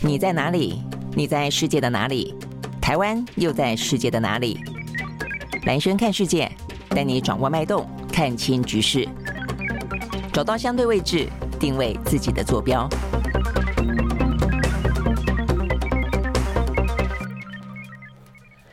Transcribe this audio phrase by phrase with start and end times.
[0.00, 0.82] 你在哪里？
[1.14, 2.34] 你在世界的哪里？
[2.80, 4.58] 台湾又在世界的哪里？
[5.66, 6.50] 兰轩看世界，
[6.90, 9.06] 带你掌握脉动，看清局势，
[10.32, 11.28] 找到相对位置，
[11.60, 12.88] 定位自己的坐标。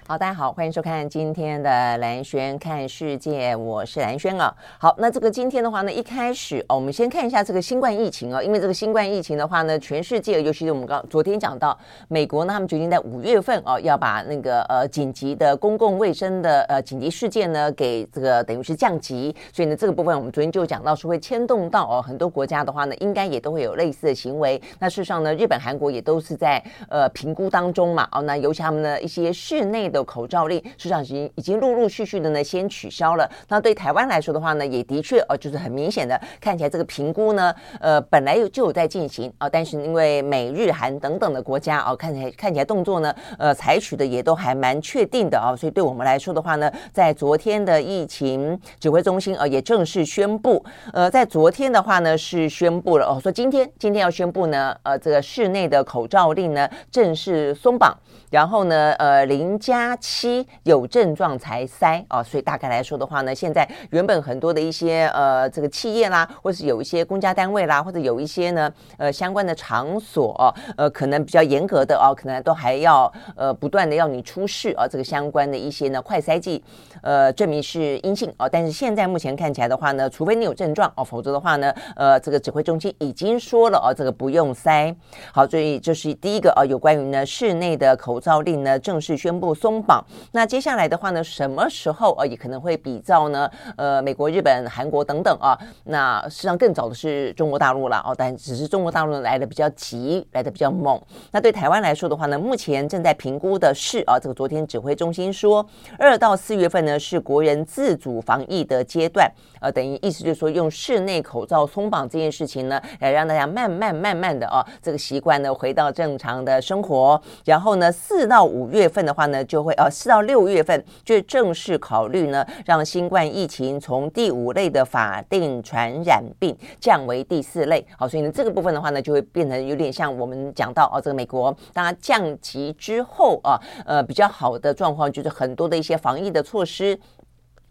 [0.08, 4.55] 好，大家好，欢迎收看今天的兰轩看世界，我是兰轩啊。
[4.78, 11.78] 好，那这个今天的话呢，一开始哦，我们先看一下这个新冠疫情啊，因为这个新冠疫情的话呢，全世界，尤其是我们刚昨天讲到
[12.08, 24.62] 美国呢，他们决定在五月份哦，要把那个呃紧急的公共卫生的呃紧急事件呢，给这个等于是降级，所以呢，这个部分我们昨天就讲到是会牵动到哦很多国家的话呢，应该也都会有类似的行为。
[24.80, 33.30] 那事实上呢，日本、韩国也都是在呃评估当中嘛，哦，那尤其他们的一些室内的口罩令，实际上已经已经陆陆续续的呢，先取消了。
[33.48, 57.96] 那对台湾来说的话呢，也的确哦，就是很明显的看起来这个评估呢，呃，本来有就有在进行啊，但是因为美日韩等等的国家哦，看起来看起来动作呢，呃，采取的也都还蛮确定的啊，所以对我们来说的话呢，在昨天的疫情指挥中心呃也正式宣布，呃，在昨天的话呢是宣布了哦，说今天今天要宣布呢，呃，这个室内的口罩令呢正式松绑。
[58.36, 76.62] 然后呢，呃，零加七有症状才塞啊，所以大概来说的话呢，现在原本很多的一些呃这个企业啦，或是有一些公家单位啦，或者有一些呢呃相关的场所，呃可能比较严格的哦，可能都还要呃不断的要你出示啊这个相关的一些呢快筛剂，
[77.02, 78.50] 呃证明是阴性哦。
[78.52, 84.94] 但是现在目前看起来的话呢，除非你有症状哦，否则的话呢，呃这个指挥中心已经说了哦，这个不用塞。
[85.32, 88.20] 好，所以这是第一个啊，有关于呢室内的口。
[88.26, 93.48] 诏令呢正式宣布松绑，那接下来的话呢，什么时候啊也可能会比照呢？
[93.78, 101.00] 呃，美国、日本、韩国等等啊，那实际上更早的是中国大陆了哦，但只是中国大陆来的比较急，来的比较猛。
[101.30, 105.64] 那对台湾来说的话呢，目前正在评估的是啊，这个昨天指挥中心说，
[106.00, 109.32] 二到四月份呢是国人自主防疫的阶段，
[109.62, 117.92] 呃，等于意思就是说用室内口罩松绑这件事情呢，来让大家慢慢慢慢的啊，这个习惯呢回到正常的生活，然后呢。
[118.08, 127.84] 四到五月份的话呢，就会呃，四到六月份就正式考虑呢，让新冠疫情从第五类的法定传染病降为第四类。
[127.98, 136.96] 好，所以呢，这个部分的话呢，就会变成有点像我们讲到哦，这个美国当它降级之后啊，呃，比较好的状况就是很多的一些防疫的措施。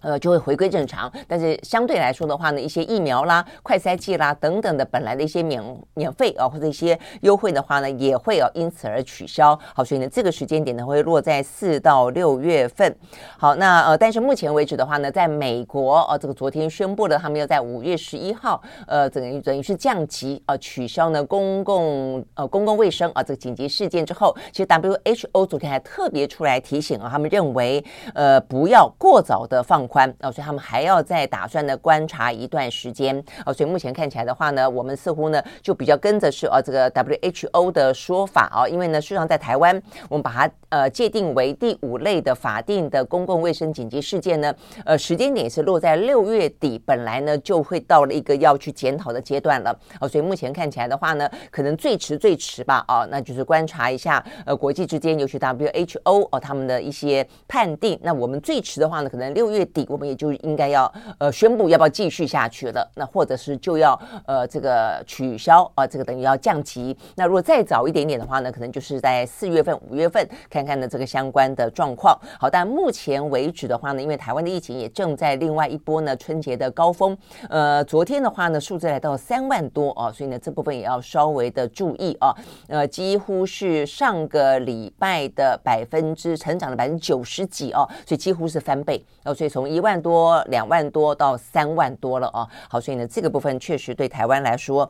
[0.04, 5.62] 呃，就会回归正常，但是相对来说的话呢，一些疫苗啦、快筛剂啦等等的本来的一些免
[5.94, 9.58] 免费啊或者一些优惠的话呢，也会啊因此而取消。
[9.74, 12.94] 好，所以呢，这个时间点呢会落在四到六月份。
[13.38, 27.82] 好，那呃，但是目前为止的话呢，在美国呃，这个昨天宣布了，他们要在五月十一号，呃，等于等于是降级啊，取消呢公共呃公共卫生啊这个紧急事件之后，其实 WHO 昨天还特别出来提醒啊，他们认为
[28.12, 29.88] 呃不要过早的放。
[29.94, 33.16] 宽哦，所以他们还要再打算呢观察一段时间
[33.46, 44.52] 哦，所以目前看起来的话呢，我们似乎呢就比较跟着是哦这个 WHO 的说法哦，因为呢，事实上在台湾，我们把它呃界定为第五类的法定的公共卫生紧急事件呢，
[44.84, 59.83] 呃时间点是落在六月底，本来呢就会到了一个要去检讨的阶段了哦，所以目前看起来的话呢，可能最迟最迟吧哦，那就是观察一下呃国际之间，尤其 WHO 哦他们的一些判定，那我们最迟的话呢，可能六月底。
[59.88, 66.96] 我们也就应该要呃宣布要不要继续下去了，那或者是就要呃这个取消啊，这个等于要降级。
[67.14, 72.18] 那如果再早一点点的话呢，可能就是在四月份、五月份看看呢这个相关的状况。
[72.38, 77.16] 好，但目前为止的话呢，因为台湾的疫情也正在另外一波呢春节的高峰，
[77.48, 82.34] 呃，昨天的话呢数字来到三万多啊，所以呢这部分也要稍微的注意啊，
[82.68, 92.48] 呃，几乎是上个礼拜的百分之成长的百分之九十几哦，所以几乎是翻倍哦，所以从一一万多、两万多到三万多了啊！
[92.68, 94.88] 好，所以呢，这个部分确实对台湾来说。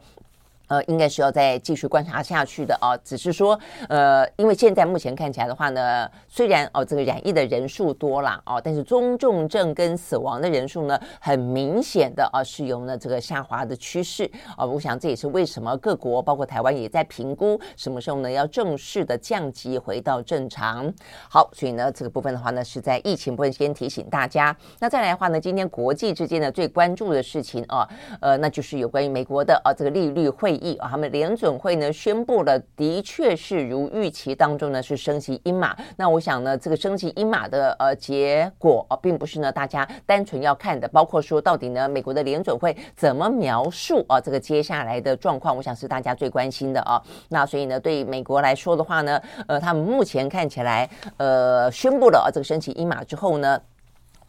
[0.69, 2.97] 呃，应该是要再继续观察下去的啊。
[3.05, 14.65] 只是说，呃，因为现在目前看起来的话呢，虽然哦这个染疫的人数多了哦，但是中重症跟死亡的人数呢，很明显的啊是有呢这个下滑的趋势啊。
[14.65, 20.91] 我想这也是为什么各国包括台湾也在评估什么时候呢要正式的降级回到正常。
[21.29, 24.57] 好，所以呢这个部分的话呢是在疫情部分先提醒大家。
[24.81, 27.87] 那再来的话呢，今天国际之间的最关注的事情啊，
[28.21, 30.54] 呃，那就是有关于美国的啊这个利率会。
[30.55, 35.77] 会议啊，他们联准会呢宣布了，的确是如预期当中呢是升息一码。
[35.97, 47.03] 那我想呢，这个升息一码的呃结果啊，并不是呢大家单纯要看的，包括说到底呢，美国的联准会怎么描述啊这个接下来的状况，我想是大家最关心的啊。
[47.29, 53.61] 那所以呢，对美国来说的话呢，呃，他们目前看起来呃宣布了啊这个升息一码之后呢。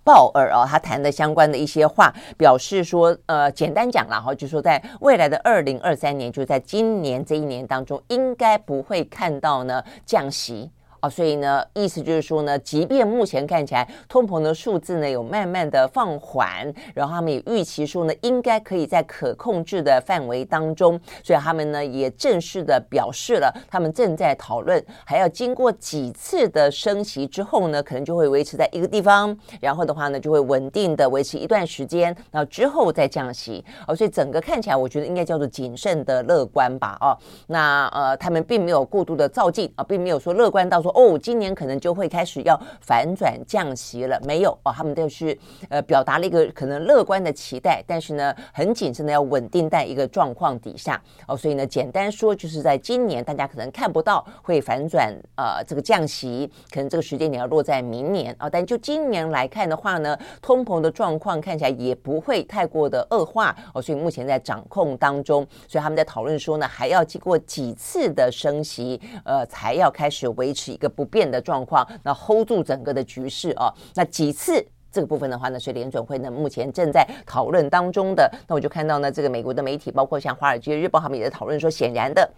[0.06, 10.70] 鲍尔啊，他谈的相关的一些话，表示说，呃，简单讲了哈，就说在未来的二零二三年，就在今年这一年当中，应该不会看到呢降息。
[11.10, 33.64] 所以呢，意思就是说呢，即便目前看起来通膨的数字呢有慢慢的放缓，然后他们也预期说呢，应该可以在可控制的范围当中，所以他们呢也正式的表示了，他们正在讨论，还要经过几次的升息之后呢，可能就会维持在一个地方，然后的话呢就会稳定的维持一段时间，然后之后再降息。
[33.88, 36.98] 哦，所以整个看起来，我觉得应该叫做谨慎的乐观吧。
[37.02, 37.18] 哦，
[37.48, 40.95] 那呃，他们并没有过度的造进啊，并没有说乐观到说。
[40.96, 45.38] 哦，今年可能就会开始要反转降息了，没有哦，他们都是
[45.68, 70.85] 呃表达了一个可能乐观的期待，但是呢，很谨慎的要稳定在一个状况底下哦，所以呢，简单说就是在今年大家可能看不到会反转呃这个降息，可能这个时间点要落在明年啊，但就今年来看的话呢，通膨的状况看起来也不会太过的恶化哦，所以目前在掌控当中，所以他们在讨论说呢，还要经过几次的升息，呃，才要开始维持一个。
[70.90, 78.32] 不变的状况，那 hold 住整个的局势啊，那几次这个部分的话呢，是联准会呢目前正在讨论当中的。
[78.48, 82.30] 那我就看到呢，这个美国的媒体，包括像《华尔街日报》，他们也在讨论说，显然的。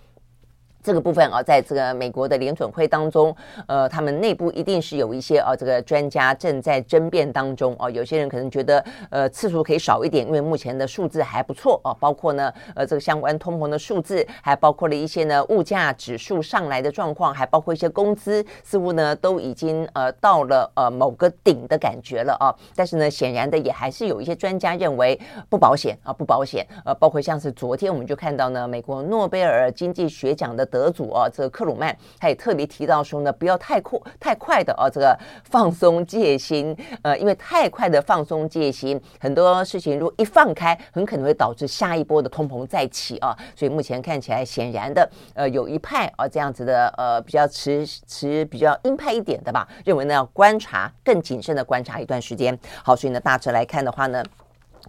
[0.88, 3.36] 这个部分啊，在这个美国的联准会当中，
[3.68, 7.90] 呃，他们内部一定是有一些啊，这个专家正在争辩当中啊。
[7.90, 11.94] 有些人可能觉得，呃，次数可以少一点，因为目前的数字还不错啊。
[12.00, 22.56] 包括呢，呃，这个相关通膨的数字，还包括了一些呢物价指数上来的状况，还包括一些工资，似乎呢都已经呃到了呃某个顶的感觉了啊。
[22.78, 25.20] 但是呢，显然的也还是有一些专家认为
[25.50, 26.66] 不保险啊，不保险。
[26.86, 30.66] 呃，包括像是昨天我们就看到呢，美国诺贝尔经济学奖的。
[30.68, 43.38] 得主啊，这个克鲁曼他也特别提到说呢，不要太快太快的啊，这个放松戒心，呃，因为太快的放松戒心，很多事情如果一放开，很可能会导致下一波的通膨再起啊。
[43.56, 52.58] 所以目前看起来，显然的，呃，有一派啊这样子的，呃，比较持持比较鹰派一点的吧，认为呢要观察更谨慎的观察一段时间。
[52.84, 54.24] 好，所以呢，大致来看的话呢，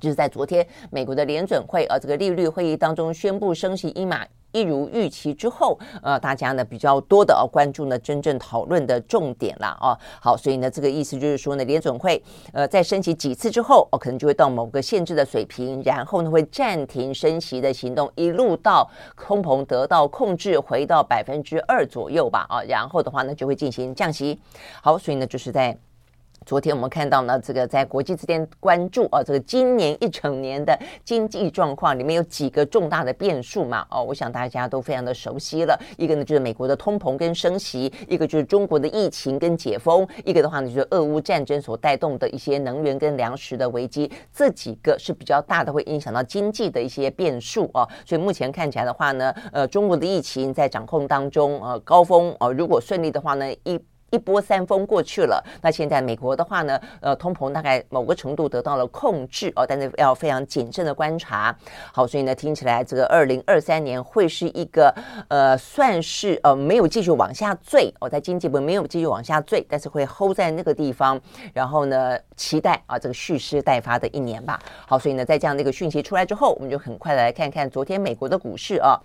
[0.00, 4.26] 就是在昨天美国的联准会啊这个利率会议当中宣布升息一码。
[4.58, 9.96] 一如预期之后，呃，大家呢比较多的关注呢，真正讨论的重点了啊。
[10.20, 12.20] 好，所以呢，这个意思就是说呢，联准会
[12.52, 24.40] 呃在升息几次之后，哦，可能就会到某个限制的水平，然后呢会暂停升息的行动，一路到通膨得到控制，回到百分之二左右吧啊，然后的话呢就会进行降息。
[24.82, 25.78] 好，所以呢就是在。
[26.46, 33.86] 昨天我们看到呢，这个在国际之间关注啊，这个今年一整年的经济状况里面有几个重大的变数嘛？
[33.90, 35.78] 哦，我想大家都非常的熟悉了。
[35.98, 47.86] 一个呢就是美国的通膨跟升息，一个就是中国的疫情跟解封，一个的话呢就是俄乌战争所带动的一些能源跟粮食的危机，这几个是比较大的，会影响到经济的一些变数啊。
[48.06, 53.78] 所以目前看起来的话呢，呃，中国的疫情在掌控当中，呃，高峰呃，如果顺利的话呢，一。
[54.10, 61.54] 一波三峰过去了，那现在美国的话呢，呃，通膨大概某个程度得到了控制哦，但是要非常谨慎的观察。
[61.92, 64.94] 好，所以呢，听起来这个二零二三年会是一个
[65.28, 71.20] 呃，算是呃没有继续往下坠哦，在经济部没有继续往下坠，但是会 hold 在那个地方，
[71.52, 74.58] 然后呢，期待啊这个蓄势待发的一年吧。
[74.86, 78.98] 好，所以呢，在这样的一个讯息出来之后，我们就很快的来看看昨天美国的股市啊。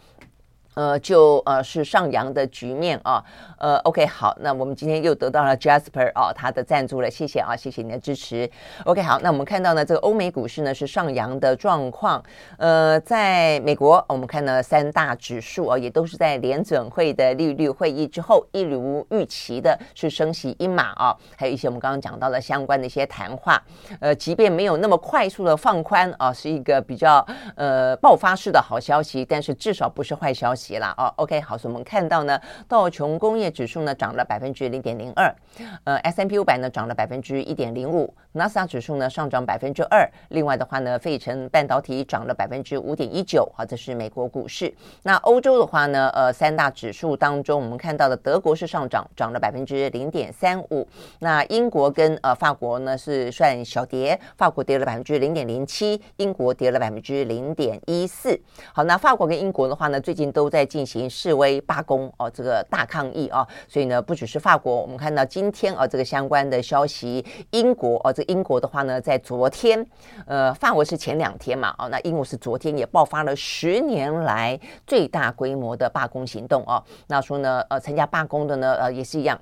[0.76, 3.24] 呃，就呃是上扬的局面啊，
[3.58, 8.50] 呃，OK，好，那我们今天又得到了 Jasper 啊他的赞助了，谢谢啊，谢谢你的支持。
[8.86, 12.24] OK，好，那我们看到呢，这个欧美股市呢是上扬的状况。
[12.58, 23.62] 呃，在美国，我们看到三大指数啊，也都是在联准会的利率会议之后，一如预期的是升息一码啊，还有一些我们刚刚讲到的相关的一些谈话。
[24.00, 27.24] 呃，即便没有那么快速的放宽啊，是一个比较
[27.56, 30.63] 呃爆发式的好消息，但是至少不是坏消息。
[30.64, 30.94] 息啦。
[30.98, 35.36] 哦，OK，好，所以我们看到呢，道琼工业指数呢涨了百分之零点零二，
[35.84, 40.10] 呃，S M P 五百呢涨了百分之一点零五，纳斯达指数呢上涨百分之二。
[40.30, 44.74] 另外的话呢，费城半导体涨了百分之五点一九，好，这是美国股市。
[45.04, 50.88] 那欧洲的话呢，呃，三大指数当中，我们看到的德国是上涨，涨了百分之零点三五。
[51.20, 58.40] 那英国跟呃法国呢是算小跌，法国跌了百分之零点零七，英国跌了百分之零点一四。
[58.74, 69.84] 好，那法国跟英国的话呢，最近都在进行示威罢工哦，这个大抗议啊，所以呢，不只是法国，我们看到今天啊这个相关的消息，英国哦，这英国的话呢，在昨天，
[70.28, 79.40] 呃，法国是前两天嘛，哦，那英国是昨天也爆发了十年来最大规模的罢工行动哦，那说呢，呃，参加罢工的呢，呃，也是一样。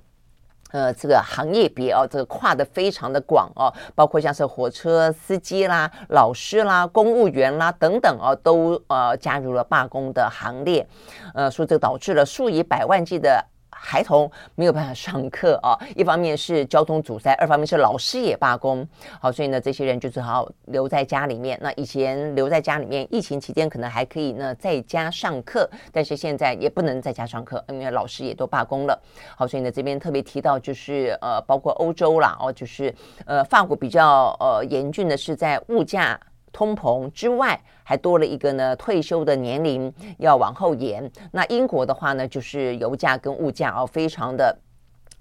[0.71, 10.87] 呃，这个行业别哦，这个跨的非常的广哦，包括像是火车司机啦、老师啦、公务员啦等等哦，都呃加入了罢工的行列。
[11.33, 13.45] 呃，说这导致了数以百万计的。
[13.83, 18.87] 孩童没有办法上课啊，一方面是交通阻塞，二方面是老师也罢工。
[19.19, 21.57] 好，所以呢，这些人就只好留在家里面。
[21.61, 29.01] 那以前留在家里面，疫情期间可能还可以呢，在家上课，但是现在也不能在家上课，因为老师也都罢工了。
[29.35, 32.93] 好，所以呢，这边特别提到就是呃，包括欧洲啦，哦，就是
[33.25, 36.19] 呃，法国比较呃严峻的是在物价。
[36.51, 41.11] 通膨之外，还多了一个呢，退休的年龄要往后延。
[41.31, 44.57] 那英国的话呢，就是油价跟物价哦，非常的。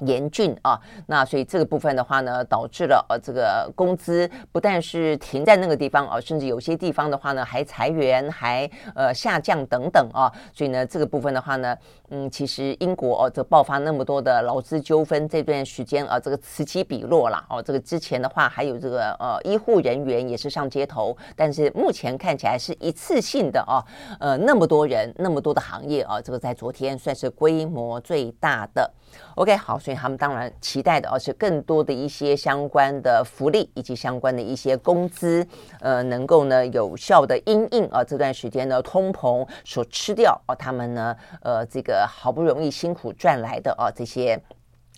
[0.07, 11.77] 严峻啊，那所以这个部分的话呢，导致了呃这个工资不但是停在那个地方啊，甚至有些地方的话呢还裁员，还呃下降等等啊，所以呢这个部分的话呢，
[12.11, 23.85] 嗯，其实英国哦这爆发那么多的劳资纠纷这段时间啊，这个此起彼落了哦，这个之前的话还有这个呃医护人员也是上街头，但是目前看起来是一次性的啊，
[24.19, 28.91] 呃那么多人那么多的行业啊，这个在昨天算是规模最大的。
[29.37, 35.47] OK，好，所以他们当然期待的，而是更多的一些相关的福利以及相关的一些工资，
[35.81, 44.41] 呃，能够呢有效的因应啊这段时间呢通膨所吃掉啊他们呢呃这个好不容易辛苦赚来的啊这些。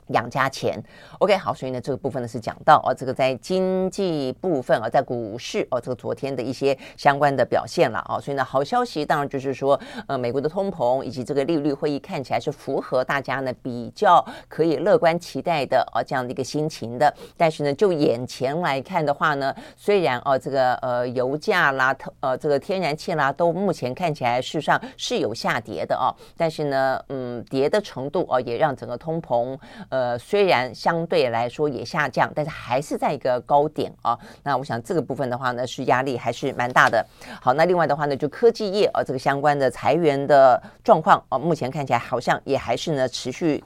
[0.09, 0.83] 养家钱
[1.19, 29.57] ，OK，好，所以呢，这个部分呢是讲到哦，这个在经济部分啊，在股市哦，这个昨天的一些相关的表现了啊，所以呢，好消息当然就是说，呃，美国的通膨以及这个利率会议看起来是符合大家呢比较可以乐观期待的哦这样的一个心情的，但是呢，就眼前来看的话呢，虽然哦这个呃油价啦，呃这个天然气啦都目前看起来事实上是有下跌的哦，但是呢，嗯，跌的程度哦也让整个通膨
[29.93, 30.19] 呃。
[30.19, 34.19] 虽然相对来说也下降，但是还是在一个高点啊。
[34.43, 37.05] 那我想这个部分的话呢，是压力还是蛮大的。
[37.41, 43.63] 好，那另外的话呢，就科技业啊，这个相关的裁员的状况啊，目前看起来好像也还是呢持续。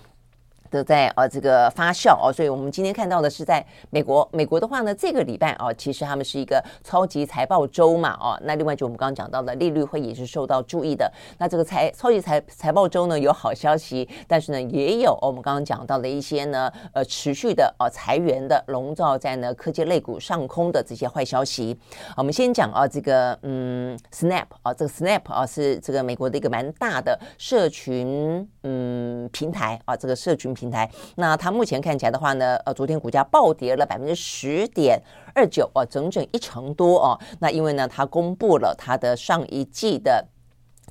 [0.70, 11.12] 都在呃这个发酵哦，所以我们今天看到的是在美国，美国的话呢，这个礼拜啊，其实他们是一个超级财报周嘛哦，那另外就我们刚刚讲到的利率会也是受到注意的。
[11.38, 21.78] 那这个财超级财财报周呢，有好消息，但是呢也有我们刚刚讲到的一些呢呃持续的呃裁员的笼罩在呢科技类股上空的这些坏消息。
[22.16, 30.56] 我们先讲啊这个嗯 Snap 啊这个 Snap 啊是这个美国的一个蛮大的社群嗯平台啊这个社群。
[30.57, 35.01] 平台，那它目前看起来的话呢，呃，昨天股价暴跌了百分之十点
[35.35, 37.21] 二九，哦，整整一成多哦。
[37.41, 40.27] 那因为呢，它公布了它的上一季的。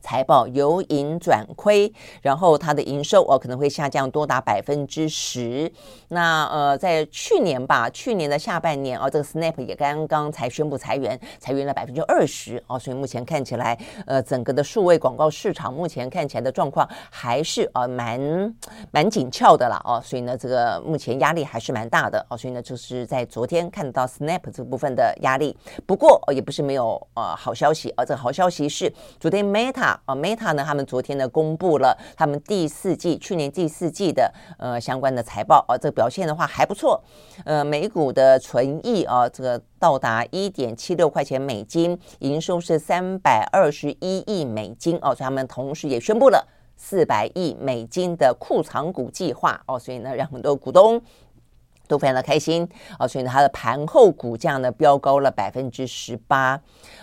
[0.06, 5.72] 财报由盈转亏，然后它的营收哦可能会下降多达百分之十。
[6.10, 18.56] 那呃，在去年吧，去年的下半年哦，这个 Snap 也刚刚才宣布裁员，裁员了百分之二十哦，所以目前看起来，呃，整个的数位广告市场目前看起来的状况还是呃蛮
[18.92, 25.58] 蛮紧俏的啦哦，所以呢，这个目前压力还是蛮大的哦，所以呢，就是在昨天看到 Snap 这部分的压力，
[25.88, 29.95] 不过哦也不是没有呃好消息哦，这个好消息是昨天 Meta。
[30.06, 37.04] 啊，Meta 呢，他们昨天呢公布了他们第四季去年第四季的呃相关的财报啊，这个表现的话还不错，
[37.44, 46.48] 呃，每股的存益啊，这个到达一点七六块钱美金，营收是三百二十一亿美金哦，所以他们同时也宣布了
[46.78, 51.02] 四百亿美金的库藏股计划哦，所以呢，让很多股东
[51.88, 56.60] 都非常的开心啊，所以呢，它的盘后股价呢飙高了百分之十八。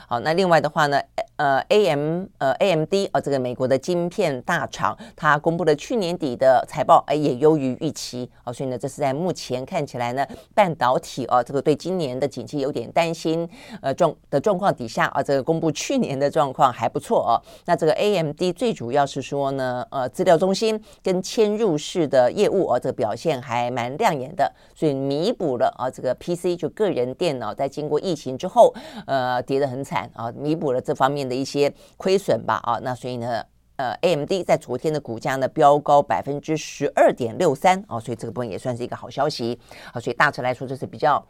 [0.09, 1.01] 好，那另外的话呢，
[1.43, 13.49] 呃，A M 呃 A M D 呃，这个美国的晶片大厂，它公布了去年底的财报，哎，也优于预期啊，所以呢，这是在目前看起来呢，半导体哦，这个对今年的景气有点担心，
[13.81, 17.35] 呃状的状况底下啊，这个公布去年的状况还不错哦。
[17.65, 28.73] 那这个 A M D 最主要是说呢，呃，资料中心跟嵌入式的业务哦，这个表现还蛮亮眼的，所以弥补了啊，这个 P C 就个人电脑在经过疫情之后，
[29.07, 31.23] 呃，跌得很惨啊，弥补了这方面。
[31.23, 33.45] 的一些亏损吧，啊，那所以呢，
[33.77, 39.59] 呃，AMD 在昨天的股价呢飙高百分之十二点六三，啊，所以这个部分也算是一个好消息，
[39.93, 41.25] 啊，所以大致来说这是比较。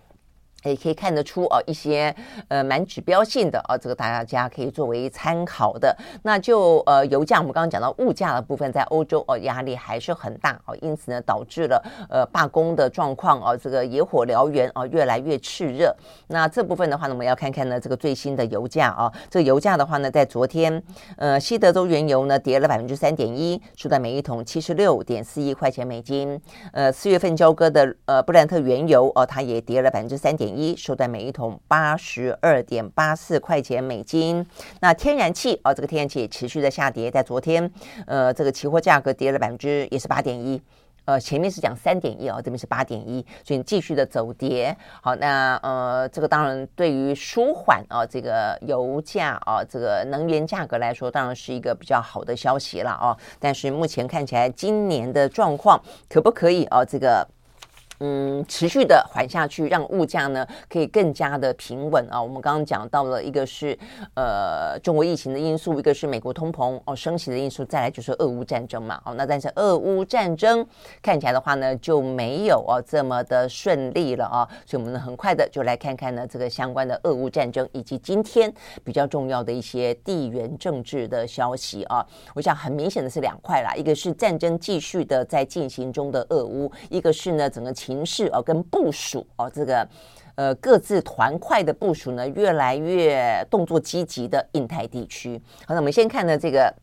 [0.71, 2.15] 也可以看得出哦，一些
[2.49, 5.97] 呃蛮指标性的哦，这个大家可以作为参考的。
[6.23, 15.95] 那就呃油价，我们刚刚讲到物价的部分，在欧洲哦压力还是很大哦，因此呢导致了呃罢工的状况哦，这个野火燎原哦越来越炽热。
[16.29, 20.83] 那这部分的话呢，我们要看看呢这个最新的油价啊，这个油价的话呢，在昨天
[21.17, 26.41] 呃西德州原油呢跌了百分之三点一，收在每一桶七十六点四一块钱美金。
[26.73, 30.52] 呃四月份交割的呃布兰特原油哦，它也跌了百分之三点。
[30.57, 34.47] 一收在每一桶八十二点八四块钱美金。
[34.81, 37.71] 那天然气啊，这个天然气也持续的下跌，在昨天，
[38.07, 40.61] 呃，这个期货价格跌了百分之也是八点一。
[41.05, 44.77] 呃，前面是讲三点一啊，这边是八点一，所以继续的走跌。
[45.01, 53.17] 好，那呃，这个当然对于舒缓啊，这个油价啊，这个能源价格来说，当然是一个比较好的消息了啊。
[53.41, 56.85] 但是目前看起来，今年的状况可不可以啊？
[56.85, 57.27] 这个。
[58.05, 62.21] 嗯，持续的缓下去，让物价呢可以更加的平稳啊。
[62.21, 63.79] 我们刚刚讲到了一个是
[64.17, 69.01] 呃中国疫情的因素，一个是美国通膨哦升息的因素，再来就是俄乌战争嘛。
[69.05, 70.67] 哦，那但是俄乌战争
[71.01, 74.49] 看起来的话呢就没有哦这么的顺利了啊。
[74.67, 82.05] 所以我们呢很快的就来看看呢这个相关的俄乌战争以及今天比较重要的一些地缘政治的消息啊。
[82.35, 87.92] 我想很明显的是两块啦，一个是战争继续的在进行中的俄乌，一个是呢整个情。
[87.93, 89.87] 形式哦，跟部署哦，这个
[90.35, 95.39] 呃各自团块的部署呢，越来越动作积极的印太地区。
[95.67, 96.75] 好，那我们先看呢这个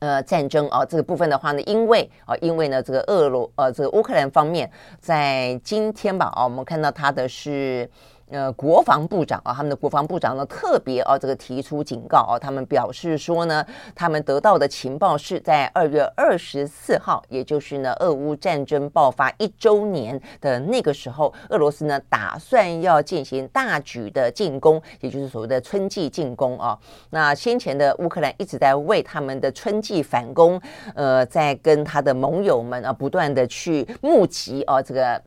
[0.00, 7.88] 呃战争哦，这个部分的话呢，因为啊，因为呢这个俄罗呃这个乌克兰方面在今天吧啊，我们看到他的是。
[8.32, 26.78] 呃，国防部长啊，他们的国防部长呢特别啊，这个提出警告啊，他们表示说呢，他们得到的情报是在二月二十四号，也就是呢，俄乌战争爆发一周年的那个时候，俄罗斯呢打算要进行大举的进攻，也就是所谓的春季进攻啊。
[27.10, 30.58] 那先前的乌克兰一直在为他们的春季反攻，
[30.94, 35.22] 呃，在跟他的盟友们啊不断的去募集啊这个。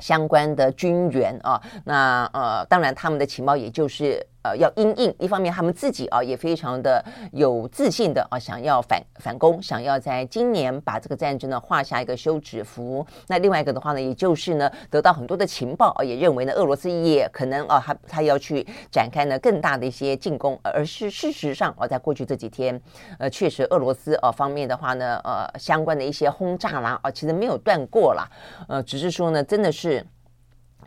[0.00, 4.26] 相关的军援啊，那呃，当然他们的情报也就是。
[4.48, 13.06] 呃，要因应一方面，他们自己啊也非常的有自信的啊，想要反反攻，想要在今年把这个战争呢画下一个休止符。
[13.26, 20.58] 那另外一个的话呢，也就是呢得到很多的情报啊，也认为呢俄罗斯也可能啊，他他要去展开呢更大的一些进攻。
[20.62, 22.80] 而是事实上啊，在过去这几天，
[23.18, 28.26] 呃，确实俄罗斯啊方面的话呢，呃，相关的一些轰炸啦啊，其实没有断过啦，
[28.68, 30.06] 呃，只是说呢，真的是。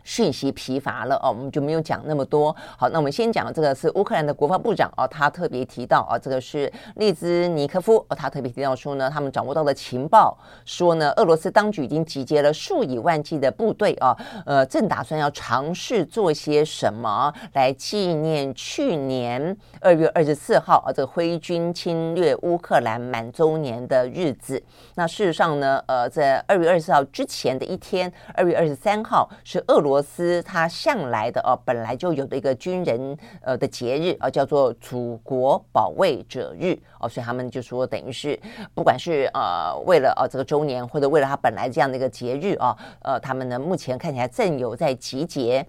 [0.04, 2.54] 讯息疲乏了哦，我们就没有讲那么多。
[2.76, 24.60] 好，那我们先讲这个是乌克兰的国防部长哦，他特别提到啊，这个是利兹尼科夫哦，他特别提到说呢，他们掌握到的情报说呢，俄罗斯当局已经集结了数以万计的部队啊，呃，正打算要尝试做些什么来纪念去年二月二十四号啊，这个挥军侵略乌克兰满周年的日子。
[24.96, 29.91] 那事实上呢，呃，在二月二十四号之前的一天，二月二十三号是俄罗。
[29.92, 38.40] 罗斯他向来的哦，本来就有的一个军人呃的节日啊，叫做祖国保卫者日哦，所以他们就说等于是
[38.72, 45.66] 不管是呃为了呃这个周年，或者为了他本来这样的一个节日啊，呃他们呢目前看起来正有在集结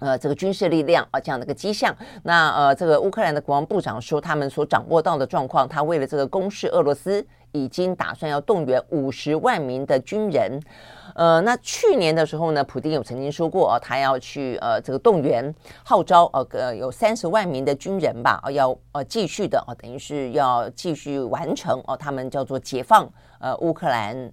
[0.00, 1.94] 呃这个军事力量啊这样的一个迹象。
[2.24, 10.60] 那呃这个乌克兰的国防部长说，他们所掌握到的状况，他为了这个攻势俄罗斯，已经打算要动员五十万名的军人。
[11.16, 23.10] 呃，那去年的时候呢，普丁有曾经说过，他要去呃这个动员号召呃呃有三十万名的军人吧，要呃继续的啊，等于是要继续完成哦，他们叫做解放
[23.40, 24.32] 呃乌克兰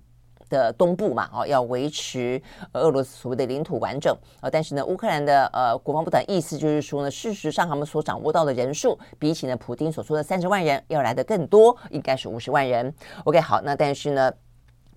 [0.50, 2.42] 的东部嘛，哦要维持
[2.74, 12.94] 俄罗斯所谓的领土完整啊，但是呢，乌克兰的呃国防部的意思就是说呢，事实上他们所掌握到的人数，比起呢普丁所说的三十万人要来的更多，应该是五十万人。
[13.26, 14.32] OK，好，那但是呢。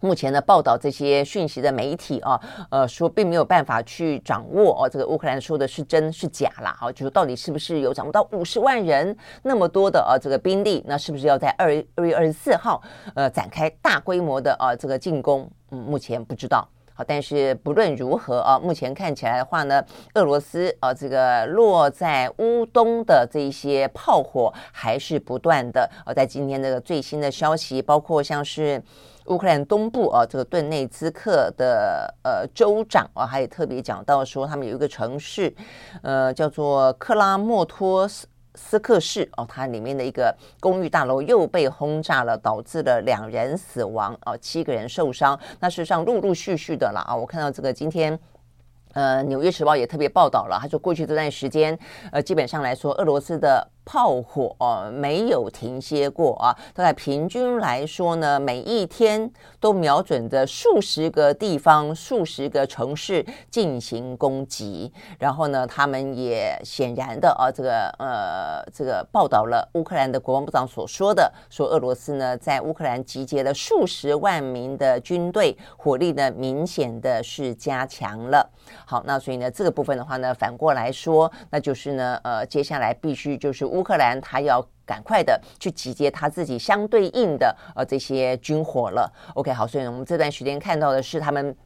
[0.00, 12.82] 目前呢报道这些讯息的媒体啊，呃，说并没有办法去掌握哦，这个乌克兰说的是真是假啦，啊，就是到底是不是有掌握到五十万人那么多的啊这个兵力，那是不是要在二二月二十四号
[13.14, 15.46] 呃展开大规模的啊这个进攻？
[15.70, 16.66] 嗯，目前不知道。
[16.94, 19.84] 好，但是不论如何啊，目前看起来的话呢，
[20.14, 25.88] 俄罗斯啊这个落在乌东的这一些炮火还是不断的。
[26.06, 28.82] 呃，在今天这个最新的消息，包括像是。
[29.30, 35.54] 乌克兰东部啊，这个顿内兹克的呃州长啊，还有特别讲到说，他们有一个城市，
[36.02, 45.38] 呃，叫做克拉莫托斯斯克市哦，它里面的一个公寓大楼又被轰炸了，导致了两人死亡哦，七个人受伤。
[45.60, 48.18] 那事实上陆陆续续的了啊，我看到这个今天。
[48.92, 51.78] 呃，《纽约时报》也特别报道了，他说过去这段时间，
[52.10, 54.54] 呃，基本上来说，俄罗斯的炮火、
[54.92, 64.92] 没有停歇过啊，大概平均来说呢，每一天都瞄准着数十个地方、数十个城市进行攻击。
[65.18, 78.48] 然后呢，他们也显然的啊，这个呃，这个报道了乌克兰的国防部长所说的，说俄罗斯呢在乌克兰集结了数十万名的军队，火力呢明显的是加强了。
[78.84, 89.10] 好，那所以呢，这个部分的话呢，反过来说，那就是呢，呃，接下来必须就是乌克兰他要赶快的去集结他自己相对应的呃这些军火了。
[89.34, 91.56] OK，好，所以，我们这段时间看到的是他们。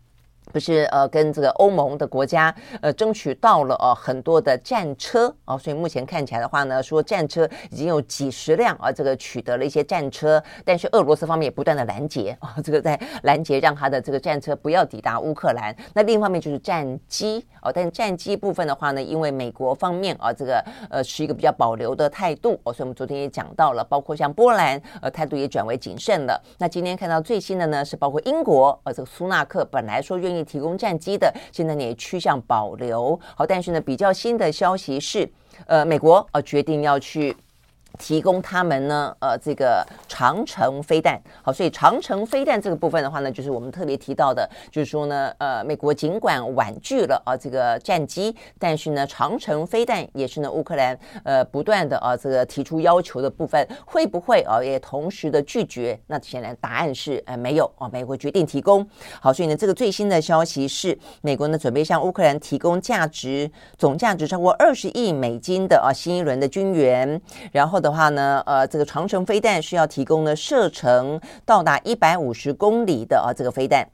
[0.55, 15.75] 不是呃，跟这个欧盟的国家呃争取到了呃很多的战车啊、哦，所以目前看起来的话呢，说战车已经有几十辆啊，这个取得了一些战车，但是俄罗斯方面也不断的拦截啊、哦，这个在拦截让他的这个战车不要抵达乌克兰。
[15.93, 26.41] 那另一方面就是战机哦，但战机部分的话呢，因为美国方面啊，这个呃是一个比较保留的态度哦，所以我们昨天也讲到了，包括像波兰呃态度也转为谨慎了。
[26.59, 30.44] 那今天看到最新的呢，是包括英国呃这个苏纳克本来说愿意。
[30.45, 33.19] 提供战机的，现在呢也趋向保留。
[33.35, 35.29] 好，但是呢，比较新的消息是，
[35.67, 37.37] 呃，美国啊决定要去。
[37.99, 55.97] 提供他们呢，呃，这个长城飞弹，好，所以长城飞弹这个部分的话呢，就是我们特别提到的，就是说呢，呃，美国尽管婉拒了啊这个战机，但是呢，长城飞弹也是呢乌克兰呃不断的啊这个提出要求的部分，会不会啊也同时的拒绝？
[56.09, 58.85] 那显然答案是呃没有啊，美国决定提供。
[59.21, 67.21] 好，所以呢，这个最新的消息是，美国呢准备向乌克兰提供价值总价值超过二十亿美金的啊新一轮的军援，
[67.53, 67.84] 然后。
[67.85, 73.87] 的话呢，呃，这个长城飞弹需要提供呢射程到达一百五十公里的啊这个飞弹。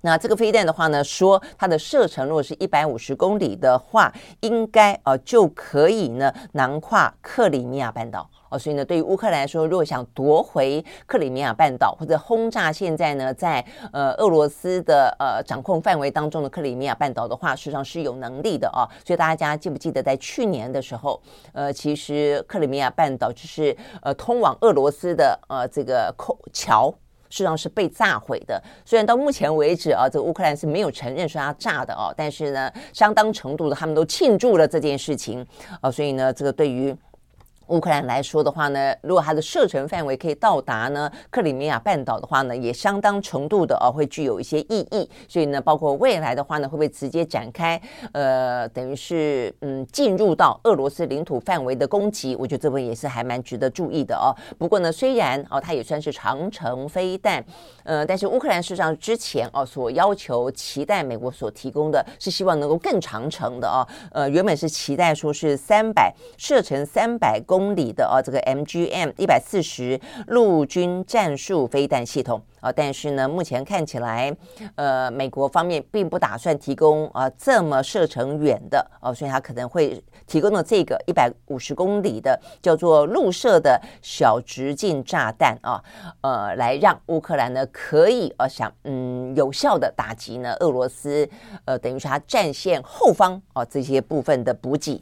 [0.00, 8.26] 那这个飞弹的话呢，说它的射程如果是一百五十公里的话，应该啊就可以呢囊跨克里米亚半岛。
[8.50, 18.84] 哦，所以呢，对于乌克兰来说，如果想夺回克里米亚半岛或者轰炸现在呢在呃俄罗斯的呃掌控范围当中的克里米亚半岛的话，实际上是有能力的啊。
[19.06, 26.90] 所以大家记不记得在去年的时候，呃，其实克里米亚半岛就是呃通往俄罗斯的呃这个口桥，
[27.28, 28.60] 事实上是被炸毁的。
[28.84, 35.46] 虽然到目前为止啊，这个乌克兰是没有承认说它炸的哦，但是呢，相当程度的他们都庆祝了这件事情
[35.80, 35.88] 啊。
[35.88, 36.92] 所以呢，这个对于。
[37.70, 45.08] 乌克兰来说的话呢，如果它的射程范围可以到达呢克里米亚半岛的话呢，也相当程度的啊会具有一些意义。
[45.28, 47.80] 所以呢，包括未来的话呢，会不会直接展开
[48.12, 52.34] 呃，等于是嗯进入到俄罗斯领土范围的攻击？
[52.34, 54.34] 我觉得这部分也是还蛮值得注意的哦。
[54.58, 57.44] 不过呢，虽然哦它也算是长程飞弹，
[57.84, 67.59] 呃，但是乌克兰事实上之前哦所要求期待美国所提供的是希望能够更长程的哦，呃，原本是期待说是三百射程三百公。
[67.60, 74.34] 公里的啊，这个 MGM 一百四十陆军战术飞弹系统啊，但是呢，目前看起来，
[74.76, 85.84] 呃，美国方面并不打算提供啊这么射程远的哦，所以他可能会提供的这个一百五十公里的叫做陆射的小直径炸弹啊，
[86.22, 91.28] 呃，来让乌克兰呢可以呃想嗯有效的打击呢俄罗斯，
[91.66, 94.98] 呃，等于是他战线后方啊这些部分的补给。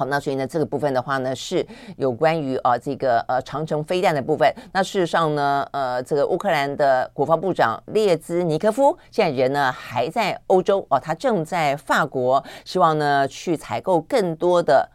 [0.00, 1.66] 好，那所以呢，这个部分的话呢，是
[1.98, 4.50] 有关于啊这个呃长城飞弹的部分。
[4.72, 14.88] 那事实上呢，呃，这个乌克兰的国防部长列兹尼科夫现在人呢还在欧洲哦，他正在法国，希望呢去采购更多的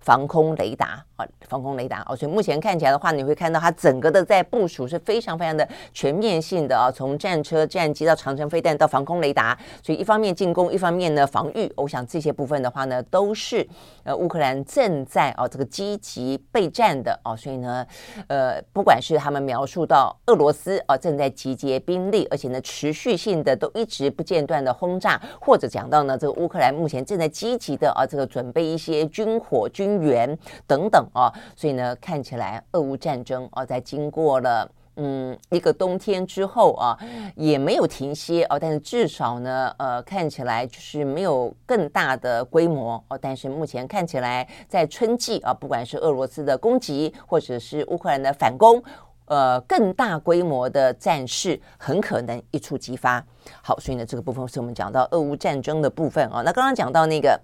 [0.00, 11.70] 防空雷达啊，防空雷达哦，所以目前看起来的话，你会看到它整个的在部署是非常非常的全面性的啊，从战车、战机到长城飞弹到防空雷达，所以一方面进攻，一方面呢防御。
[11.76, 13.66] 我想这些部分的话呢，都是
[14.02, 17.86] 呃乌克兰正在啊这个积极备战的啊，所以呢，
[18.28, 29.89] 呃，不管是他们描述到俄罗斯啊正在集结兵力，而且呢持续性的都一直不间断的轰炸，或者讲到呢这个乌克兰目前正在积极的啊这个准备一些军火军。
[29.98, 36.98] 援等等啊，所以呢，看起来俄乌战争啊，在经过了嗯一个冬天之后啊，
[37.34, 43.18] 也没有停歇哦，但是至少呢，呃，看起来就是没有更大的规模哦。
[43.20, 48.82] 但是目前看起来，在春季啊，不管是俄罗斯的攻击，或者是乌克兰的反攻，
[49.26, 53.24] 呃，更大规模的战事很可能一触即发。
[53.62, 56.42] 好，所以呢，这个部分是我们讲到俄乌战争的部分啊。
[56.44, 57.40] 那刚刚讲到那个。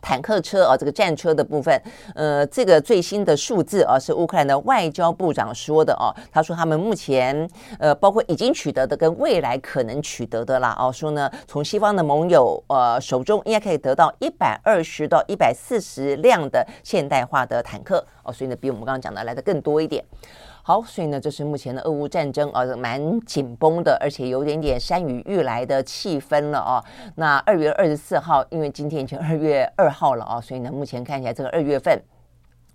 [0.00, 1.80] 坦克车啊，这个战车的部分，
[2.14, 6.14] 呃，这个最新的数字啊，是乌克兰的外交部长说的哦。
[6.32, 20.04] 他说他们目前呃，包括已经取得的跟未来可能取得的啦哦，说呢，从西方的盟友呃手中应该可以得到一百二十到一百四十辆的现代化的坦克哦，所以呢，比我们刚刚讲的来的更多一点。
[20.68, 26.84] 好，所以呢，这是目前的俄乌战争啊，蛮紧绷的，而且有点点山雨欲来的气氛了啊。
[27.14, 31.98] 那二月二十四号，因为今天已经二月二号了啊，所以呢，目前看起来这个二月份。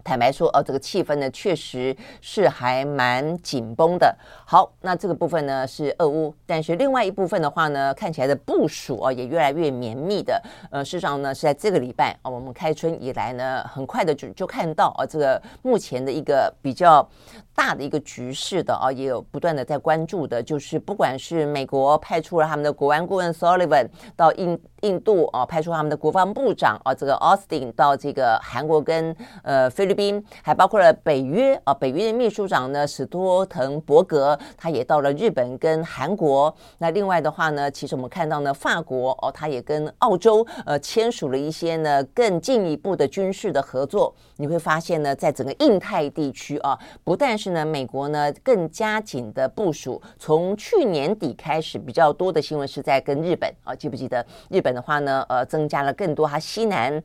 [0.06, 4.14] 坦白说，哦，这个气氛呢，确实是还蛮紧绷的。
[4.46, 10.44] 好，那这个部分呢是俄乌，但是另外一部分的话呢，看起来的部署啊也越来越绵密的。
[10.72, 17.08] 呃，事实上呢是在这个礼拜啊，我们开春以来呢，很快的就就看到啊，这个目前的一个比较
[17.56, 36.54] 大的一个局势的啊，也有不断的在关注的，就是不管是美国派出了他们的国安顾问 Sullivan 到印印度啊，派出他们的国防部长啊，这个 Austin 到这个韩国跟呃菲律宾，还包括了北约啊，北约的秘书长呢史托滕伯格，他也到了日本跟韩国。
[36.80, 44.14] 那另外的话呢，其实我们看到呢，法国哦，他也跟澳洲呃签署了一些呢更进一步的军事的合作。
[44.38, 57.04] 你会发现呢，在整个印太地区啊，不但是是呢美国呢更加紧的部署，从去年底开始比较多的新闻是在跟日本啊，记不记得日本的话呢，呃，增加了更多它西南。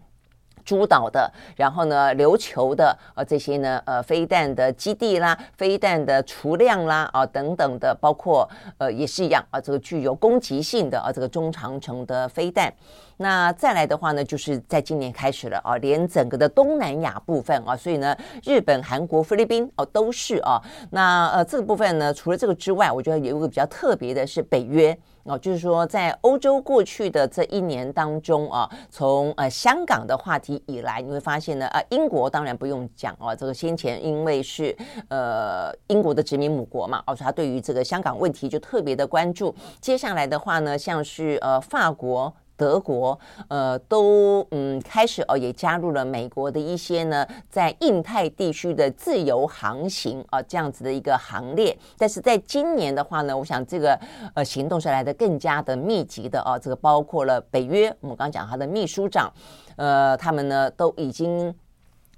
[0.69, 12.71] 诸岛的，然后呢，琉球的，呃，这些呢，呃，飞弹的基地啦，飞弹的储量啦，啊，等等的，包括，呃，也是一样啊，这个具有攻击性的啊，这个中长程的飞弹。
[13.17, 20.61] 那再来的话呢，就是在今年开始了啊，连整个的东南亚部分啊，所以呢，日本、韩国、菲律宾哦，都是啊。
[20.91, 24.97] 那呃，这个部分呢，除了这个之外，我觉得有一个比较特别的是北约。
[25.29, 34.75] 哦，就是说，在欧洲过去的这一年当中啊，从呃香港的话题以来，你会发现呢，啊，英国当然不用讲哦，这个先前因为是
[35.09, 39.55] 呃英国的殖民母国嘛，哦，所以他对于这个香港问题就特别的关注。
[39.81, 42.33] 接下来的话呢，像是呃法国。
[42.59, 43.19] 德国
[43.49, 53.99] 呃都嗯开始哦也加入了美国的一些呢在印太地区的自由航行啊这样子的一个行列，但是在今年的话呢，我想这个
[54.35, 59.33] 呃行动是来的更加的密集的啊，这个包括了北约，我们刚刚讲他的秘书长，
[59.77, 61.55] 呃他们呢都已经。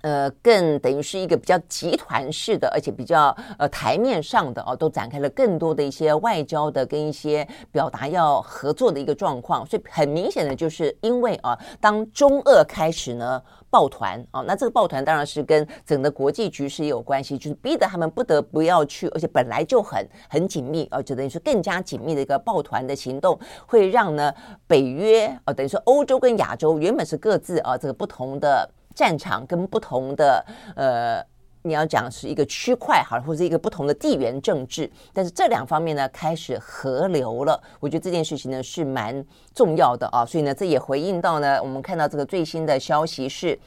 [0.02, 9.66] 呃，更等于是一个比较集团式的，而且比较呃台面上的哦，都展开了更多的一些外交的跟一些表达要合作的一个状况。
[9.66, 24.32] 所以很明显的就是因为啊，当中俄开始呢抱团啊，那这个抱团当然是跟整个国际局势也有关系，就是逼得他们不得不要去，而且本来就很很紧密啊，就等于是更加紧密的一个抱团的行动，会让呢
[24.66, 28.68] 北约啊，等于说欧洲跟亚洲原本是各自啊这个不同的。
[29.00, 30.44] 战场跟不同的
[30.76, 31.24] 呃，
[31.62, 43.58] 你要讲是一个区块好，或者一个不同的地缘政治，但是这两方面呢开始合流了，我觉得这件事情呢是蛮重要的啊，所以呢这也回应到呢，我们看到这个最新的消息是。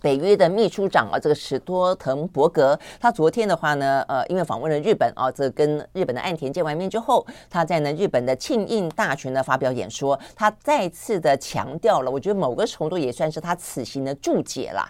[0.00, 14.88] 北约的秘书长啊，这个史托滕伯格，他昨天的话呢，呃，因为访问了日本啊，这、跟日本的岸田见完面之后，他在呢日本的庆应大学呢发表演说，他再次的强调了，我觉得某个程度也算是他此行的注解啦。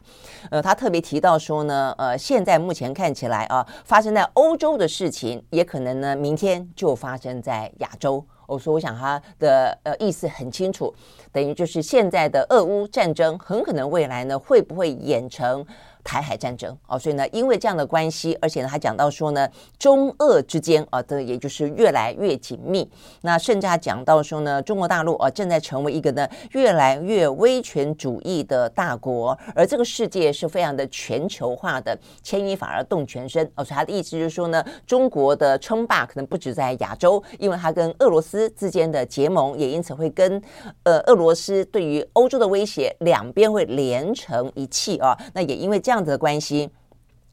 [0.51, 8.25] 呃，他特别提到说呢，呃，现在目前看起来啊，发生在欧洲的事情，也可能呢明天就发生在亚洲。
[8.47, 10.95] 我说，我想他的呃意思很清楚，
[11.33, 15.65] 等于就是现在的俄乌战争很可能未来呢会不会演成
[16.07, 22.89] 台海战争哦，所以呢，因为这样的关系，而且呢，他讲到说呢，中俄之间啊，这也就是越来越紧密。
[23.23, 33.65] 那甚至他讲到说呢，中国大陆啊，正在成为一个呢越来越威权主义的大国，而这个世界是非常的全球化的，牵一发而动全身哦。
[33.65, 40.41] 所以他的意思就是说呢，中国的称霸可能不止在亚洲，因为他跟俄罗斯之间的结盟，也因此会跟
[40.85, 45.19] 呃俄罗斯对于欧洲的威胁，两边会连成一气啊。
[45.35, 45.96] 那也因为这样。
[45.97, 46.69] 这样子的关系，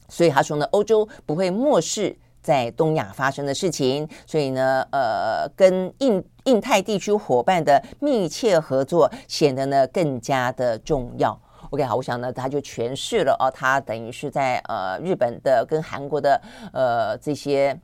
[0.07, 11.37] 所以他说呢，欧洲不会漠视在东亚发生的事情，所以呢，呃，跟印印太地区伙伴的密切合作显得呢更加的重要。
[11.71, 17.77] OK，好，我想呢，他就诠释了哦，他等于是在呃日本的跟韩国的呃这些。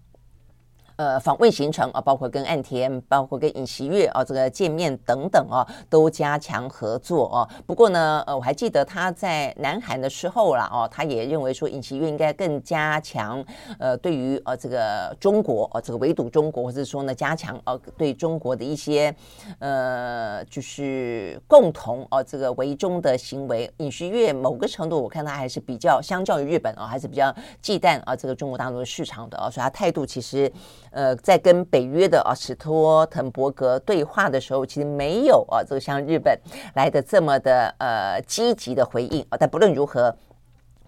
[0.99, 7.47] 呃，访问行程啊，包括跟岸田，包括跟尹锡悦啊，这个见面等等啊，都加强合作啊。
[7.65, 13.41] 不过呢，呃，我还记得他在南韩的时候啦，哦，他也认为说尹锡悦应该更加强
[13.79, 19.15] 呃，对于呃这个中国呃这个围堵中国，或者说呢加强呃对中国的一些
[19.59, 23.71] 呃就是共同呃这个围中的行为。
[23.77, 30.51] 尹锡悦某个程度，我看他还是比较相较于日本啊，还是比较忌惮啊这个中国大陆的市场的啊，所以他态度其实。
[30.91, 36.38] 呃，在跟北约的啊史托滕伯格对话的时候，其实没有啊这个像日本
[36.75, 39.38] 来的这么的呃积极的回应啊。
[39.39, 40.15] 但不论如何。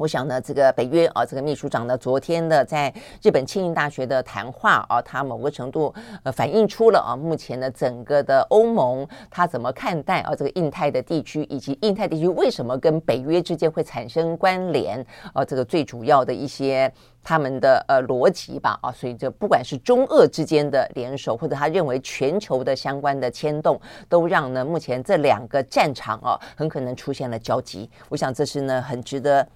[0.01, 27.87] 我想呢，这个北约啊，这个秘书长呢，昨天的在日本庆应大学的谈话啊，他某个程度呃反映出了啊，目前的整个的欧盟他怎么看待啊这个印太的地区，以及印太地区为什么跟北约之间会产生关联啊，这个最主要的一些他们的呃逻辑吧啊，所以这不管是中俄之间的联手，或者他认为全球的相关的牵动，都让呢目前这两个战场啊很可能出现了交集。
[28.09, 29.47] 我想这是呢很值得。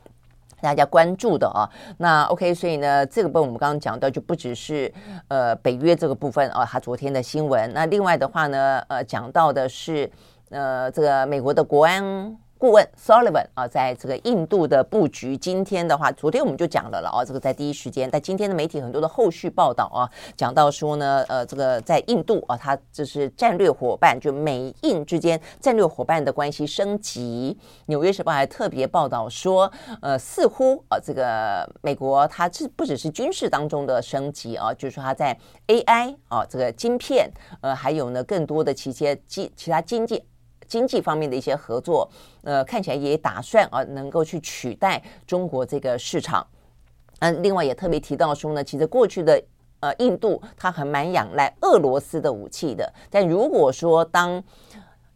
[0.61, 4.91] 大家关注的啊，那 OK，所以呢，这个部分我们刚刚讲到，就不只是
[5.27, 7.71] 呃北约这个部分啊，他昨天的新闻。
[7.73, 10.09] 那另外的话呢，呃，讲到的是
[10.49, 12.37] 呃这个美国的国安。
[12.57, 27.57] 顾问 Sullivan 啊，在这个印度的布局，今天的话，昨天我们就讲了了啊，这个在第一时间，但今天的媒体很多的后续报道啊，讲到说呢，呃，这个在印度啊，它这是战略伙伴，就美印之间战略伙伴的关系升级。
[27.87, 29.69] 纽约时报还特别报道说，
[30.01, 35.37] 呃，似乎啊，这个美国它这不只是军事当中的升级啊，就是说它在
[35.67, 37.29] AI 啊，这个晶片，
[37.61, 40.23] 呃，还有呢更多的其些经其他经济。
[40.67, 42.10] 经济方面的一些合作，
[42.43, 46.45] 呃，看起来也打算啊，能够去取代中国这个市场。
[47.19, 49.41] 嗯，另外也特别提到说呢，其实过去的
[49.80, 54.43] 呃印度它还蛮仰赖俄罗斯的武器的，但如果说当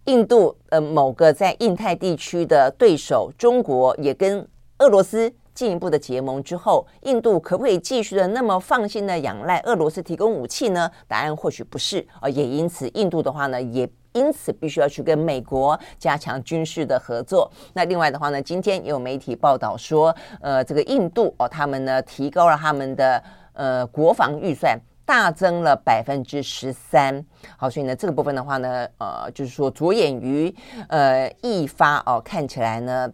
[0.05, 10.89] 印度呃某个在印太地区的对手中国也跟俄罗斯进一步的结盟之后，印度可不可以继续的那么放心的仰赖俄罗斯提供武器呢？
[11.05, 13.87] 答案或许不是啊，也因此印度的话呢也。
[14.19, 17.49] 因此，必须要去跟美国加强军事的合作。
[17.73, 27.25] 那另外的话呢，今天也有媒体报道说，呃，这个印度哦，他们呢提高了他们的呃国防预算，大增了百分之十三。
[27.55, 30.53] 好，所以呢，这个部分的话呢，呃，就是说着眼于
[30.89, 33.09] 呃一发哦，看起来呢。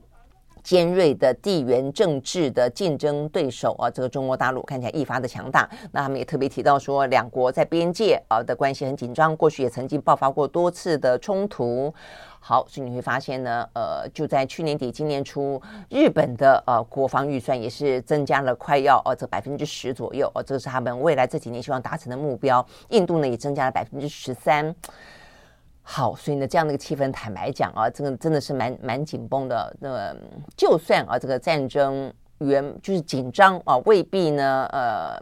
[0.66, 5.70] 尖锐的地缘政治的竞争对手啊，这个中国大陆看起来愈发的强大。
[5.92, 11.94] 那他们也特别提到说，两国在边界啊的关系很紧张，过去也曾经爆发过多次的冲突。
[12.40, 22.66] 好，所以你会发现呢，呃，就在去年底、今年初，日本的呃国防预算也是增加了快要哦这百分之十左右哦，这是他们未来这几年希望达成的目标。
[22.90, 24.76] 印度呢也增加了百分之十三。
[25.88, 29.72] 好，所以呢，这样的一个气氛，坦白讲啊，这个真的是蛮蛮紧绷的。
[29.80, 30.16] 那么，
[30.58, 35.22] 就算啊，这个战争原就是紧张啊，未必呢，呃，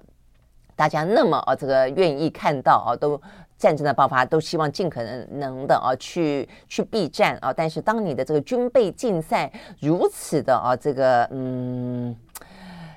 [0.74, 3.22] 大家那么啊，这个愿意看到啊，都
[3.58, 7.52] 战争的爆发，都希望尽可能能的啊，去去避战啊。
[7.52, 12.16] 但是，当你的这个军备竞赛如此的啊，这个嗯。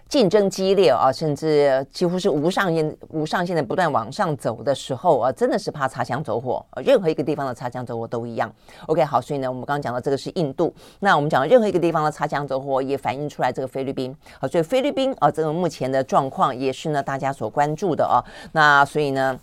[0.08, 6.64] 竞争激烈啊，甚至几乎是无上限、无上限的不断往上走的时候啊，真的是怕擦枪走火。
[6.76, 8.50] 任何一个地方的擦枪走火都一样。
[8.86, 14.14] OK，好，所以呢，我们刚刚讲到这个是印度，那我们讲的任何一个地方的擦枪走火也反映出来这个菲律宾。
[14.40, 18.22] 好，所以菲律宾啊，这个目前的状况也是呢大家所关注的啊。
[18.52, 19.38] 那所以呢。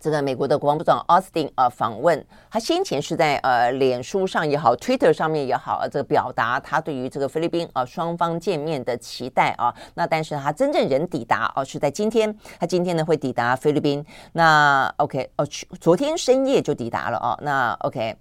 [0.00, 9.74] 这个美国的国防部长奥斯汀呃访问，他先前是在呃脸书上也好，Twitter 上面也好，这个表达他对于这个菲律宾啊、呃、双方见面的期待啊。
[9.94, 14.04] 那但是他真正人抵达哦、是在今天，他今天呢会抵达菲律宾。
[14.32, 17.36] 那 OK 哦，去昨天深夜就抵达了哦。
[17.42, 18.16] 那 OK，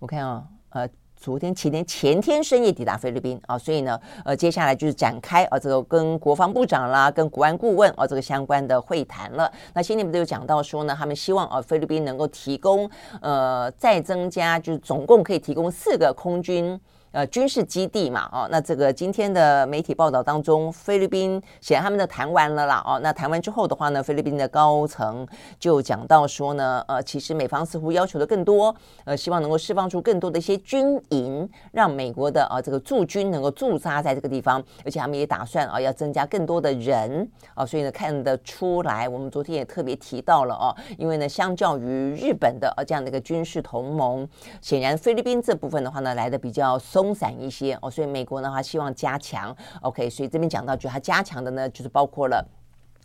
[0.00, 0.88] 我看啊，呃。
[1.24, 9.50] 昨天、前天、前天深夜抵达菲律宾啊，所以呢，呃，接下来就是展开啊，这个跟国防部长啦、跟国安顾问啊这个相关的会谈了。
[9.72, 12.90] 那先前不都有讲到说呢，他们希望啊，菲律宾能够提供
[13.22, 16.78] 呃再增加，就是总共可以提供四个空军。
[17.14, 25.24] 呃，军事基地嘛，哦，那这个今天的媒体报道当中，菲律宾显然他们的谈完了啦，哦，那谈完之后的话呢，菲律宾的高层
[25.56, 28.74] 就讲到说呢，呃，其实美方似乎要求的更多，
[29.04, 44.28] 呃，希望能够释放出更多的一些军营，让美国的啊这个驻军能够驻扎在这个地方，而且他们也打算啊要增加更多的人，啊，所以呢看得出来，我们昨天也特别提到了哦，因为呢，相较于日本的啊这样的一个军事同盟，
[44.60, 47.03] 显然菲律宾这部分的话呢来的比较松。
[47.04, 49.54] 松散一些哦，所以美国的话希望加强。
[49.82, 52.48] OK，所以这边讲到，就它加强的呢，就是包括了，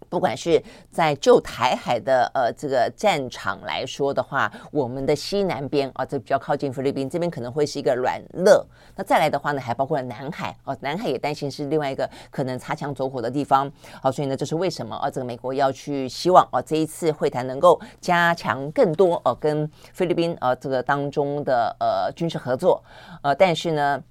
[0.09, 8.65] 不管是在就台海的呃这个战场来说的话，我们的西南边啊，这比较靠近菲律宾这边可能会是一个软肋。
[8.95, 13.71] 那再来的话呢，还包括了南海哦，南海也担心是另外一个可能擦枪走火的地方。
[14.01, 15.09] 好，所以呢，这是为什么啊？
[15.09, 22.83] 这个美国要去希望啊，这一次会谈能够加强更多哦，跟菲律宾啊这个当中的呃军事合作。
[23.21, 24.01] 呃，但是呢，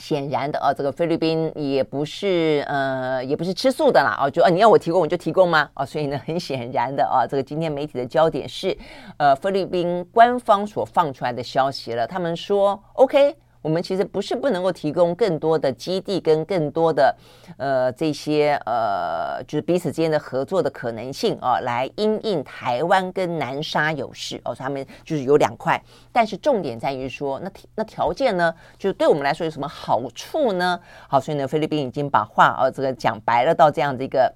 [0.00, 5.68] 显然的啊，这个菲律宾也不是呃，也不是吃素的啦哦，就啊，你要我提供我就提供吗？
[5.74, 8.76] 哦，所以呢，很显然的啊，这个今天媒体的焦点是
[9.18, 13.36] 呃，菲律宾官方所放出来的消息了，他们说 OK。
[13.62, 17.14] 我们其实不是不能够提供更多的基地跟更多的
[17.58, 30.80] 呃这些呃就是彼此之间的合作的可能性啊，来因应台湾跟南沙有事哦，他们就是有两块，但是重点在于说那那条件呢，就对我们来说有什么好处呢？
[31.08, 34.34] 好，所以呢，菲律宾已经把话哦这个讲白了到这样的一个。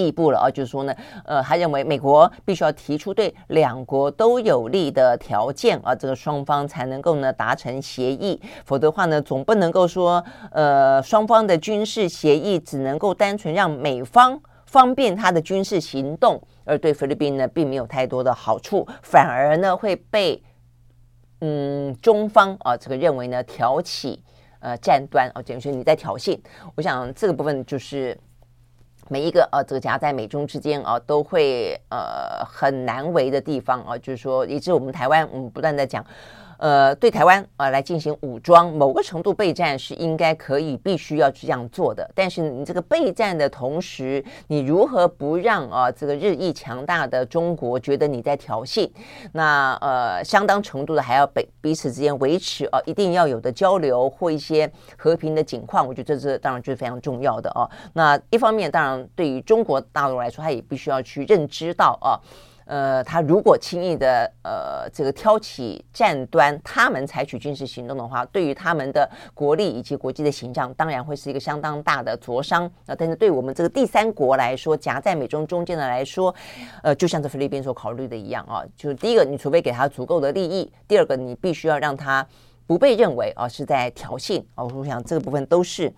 [0.00, 0.94] 地步了啊，就是说呢，
[1.26, 20.42] 呃，他认为美国必须要提出对两国都有利的条件啊，这个双方才能够呢达成协议，否则的话呢，总不能够说，呃，双方的军事协议只能够单纯让美方方便他的军事行动，而对菲律宾呢并没有太多的好处，反而呢会被
[21.42, 24.22] 嗯中方啊这个认为呢挑起
[24.60, 26.40] 呃战端啊，等于说你在挑衅，
[26.74, 28.18] 我想这个部分就是。
[29.12, 36.06] 每一个呃，这个夹在美中之间啊，都会呃很难为的地方啊，就是说，以致我们台湾，我们不断在讲。
[36.60, 42.08] 呃，对台湾啊来进行武装，某个程度备战是应该可以必须要去这样做的。
[42.14, 48.90] 但是你这个备战的同时，你如何不让啊这个日益强大的中国觉得你在挑衅？
[49.32, 57.64] 那呃，相当程度的还要彼彼此之间维持啊一定要有的交流或一些和平的景况，我觉得这是当然就是非常重要的哦。
[57.94, 62.20] 那一方面，当然对于中国大陆来说，他也必须要去认知到啊。
[62.70, 72.70] 呃，他如果轻易的呃这个挑起战端，他们采取军事行动的话，对于他们的国力以及国际的形象，当然会是一个相当大的灼伤。
[72.86, 76.32] 啊、但是对我们这个第三国来说，夹在美中中间的来说，
[76.84, 82.24] 呃，就像这菲律宾所考虑的一样啊，就是第一个，你除非给他足够的利益；第二个，你必须要让他
[82.68, 84.40] 不被认为啊是在挑衅。
[84.54, 85.92] 啊，我想这个部分都是。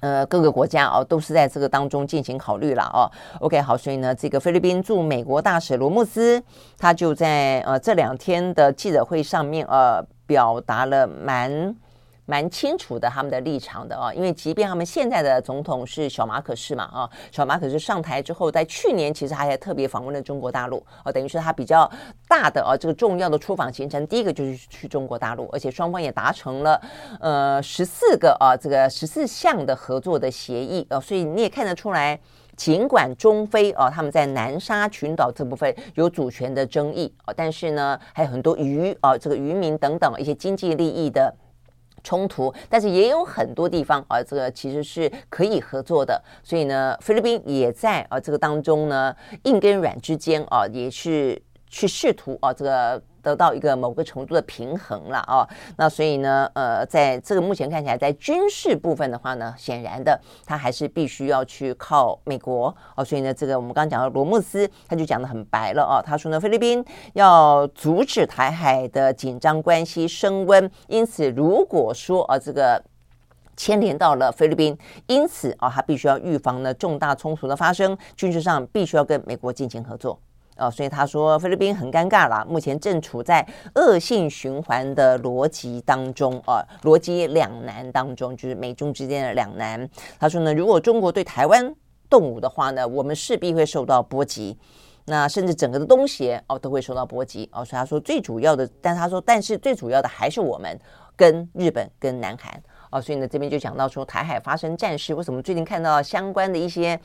[0.00, 3.10] 呃，各个国家哦，都是在这个当中进行考虑了哦。
[3.40, 6.42] OK，好，所以呢，这个菲律宾驻美国大使罗慕斯，
[6.78, 11.74] 他就在呃这两天的记者会上面呃，表达了蛮。
[12.26, 21.88] 蛮清楚的他们的立场的啊，因为即便他们现在的总统是小马可是嘛啊，小马可是上台之后，在去年其实还还特别访问了中国大陆啊，等于是他比较
[22.28, 26.80] 大的啊这个重要的出访行程，第一个就是去中国大陆，而且双方也达成了
[27.20, 32.18] 呃十四个啊这个十四项的合作的协议啊，所以你也看得出来，
[32.56, 41.32] 尽管中非啊他们在南沙群岛这部分有主权的争议啊，但是呢还有很多渔啊这个渔民等等一些经济利益的。
[42.06, 46.22] 冲突，但是也有很多地方啊，这个其实是可以合作的。
[46.44, 53.02] 所以呢，菲律宾也在啊这个当中呢，硬跟软之间啊，也是去试图啊这个。
[53.26, 63.04] 得到一个某个程度的平衡了啊，那所以呢，呃，在这个目前看起来，在军事部分的话呢，显然的，他还是必须要去靠美国哦。
[63.04, 72.80] 所以呢，这个我们刚刚讲到罗慕斯，他就讲得很白了啊，他说呢，菲律宾要阻止台海的紧张关系升温，因此如果说啊，这个
[73.56, 80.16] 牵连到了菲律宾，因此啊，他必须要预防呢重大冲突的发生，军事上必须要跟美国进行合作。
[80.56, 89.88] 哦，所以他说菲律宾很尴尬了，目前正处在恶性循环的逻辑当中，啊，逻辑两难当中，就是美中之间的两难。
[90.18, 91.74] 他说呢，如果中国对台湾
[92.08, 94.58] 动武的话呢，我们势必会受到波及，
[95.04, 97.48] 那甚至整个的东协哦都会受到波及。
[97.52, 100.78] 哦，所以他说最主要的，但他说但是最主要的还是我们。
[101.18, 107.00] 跟日本跟南韩哦，所以呢这边就讲到说台海发生战事，为什么最近看到相关的一些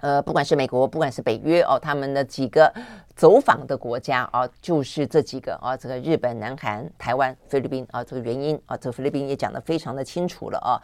[0.00, 2.72] 呃，不管是美国，不管是北约哦，他们的几个
[3.14, 10.76] 走访的国家啊，就是这几个啊，这个日本、南韩、台湾、菲律宾啊，这个原因啊，这菲律宾也讲得非常的清楚了啊。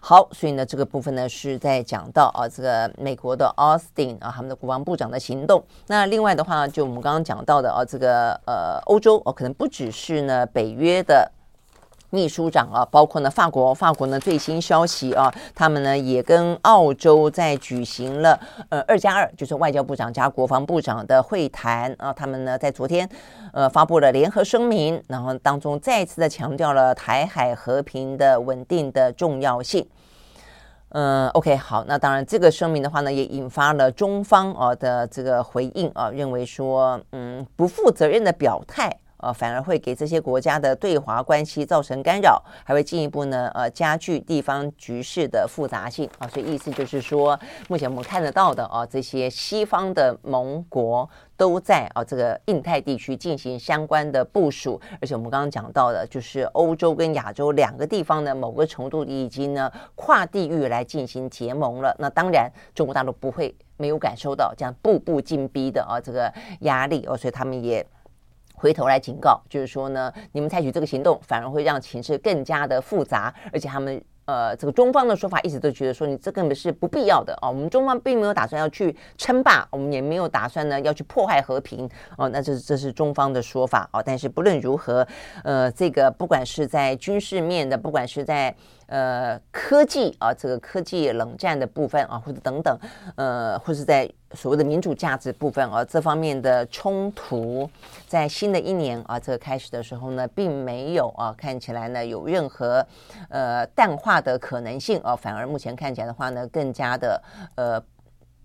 [0.00, 5.64] 好，所以呢，这个部分呢是在讲到啊，这个美国的奥斯汀啊，他们的国防部长的行动。
[5.86, 11.30] 那另外的话，就我们刚刚讲到的啊，这个呃，欧洲哦，可能不只是呢北约的。
[12.14, 18.38] 秘书长啊，包括呢法国，法国呢最新消息啊，他们呢也跟澳洲在举行了
[18.68, 23.08] 呃二加二，就是外交部长加国防部长的会谈啊，他们呢在昨天
[23.52, 29.84] 呃发布了联合声明，然后当中再次的强调了台海和平的稳定的重要性。
[30.90, 38.96] 嗯，OK，好，那当然这个声明的话呢，也引发了中方啊的这个回应啊，认为说嗯不负责任的表态。
[39.24, 46.28] 呃，反而会给这些国家的对华关系造成干扰，还会进一步呢，呃，加剧地方局势的复杂性啊。
[46.28, 51.08] 所以意思就是说，目前我们看得到的啊，这些西方的盟国
[51.38, 61.96] 都在啊这个印太地区进行相关的部署，而且我们刚刚讲到的，就是欧洲跟亚洲两个地方呢，某个程度已经呢跨地域来进行结盟了。
[61.98, 67.84] 那当然，中国大陆不会没有感受到这样步步紧逼的啊这个压力哦，所以他们也。
[68.64, 81.86] 回头来警告，就是说呢，你们采取这个行动，反而会让情势更加的复杂，而且他们呃，这个中方的说法一直都觉得说，你这根本是不必要的啊、我们中方并没有打算要去称霸，我们也没有打算呢要去破坏和平
[82.16, 82.26] 哦。
[82.30, 84.02] 那这这是中方的说法哦。
[84.02, 85.06] 但是不论如何，
[85.42, 88.54] 呃，这个不管是在军事面的，不管是在。
[88.86, 92.78] 呃，科技啊，这个科技冷战的部分啊，或者等等，
[93.16, 97.68] 呃，或是在所谓的民主价值部分啊，这方面的冲突，
[98.06, 102.86] 在新的一年啊，这个开始的时候呢，并没有啊，看起来呢有任何
[103.30, 107.22] 呃淡化的可能性啊，反而目前看起来的话呢，更加的
[107.54, 107.82] 呃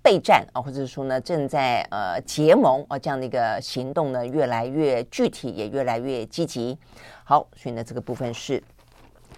[0.01, 6.77] 备战啊，或者是说呢，正在呃结盟啊这样的一个行动呢，越来越具体，也越来越积极。
[7.23, 8.63] 好，所以呢，这个部分是。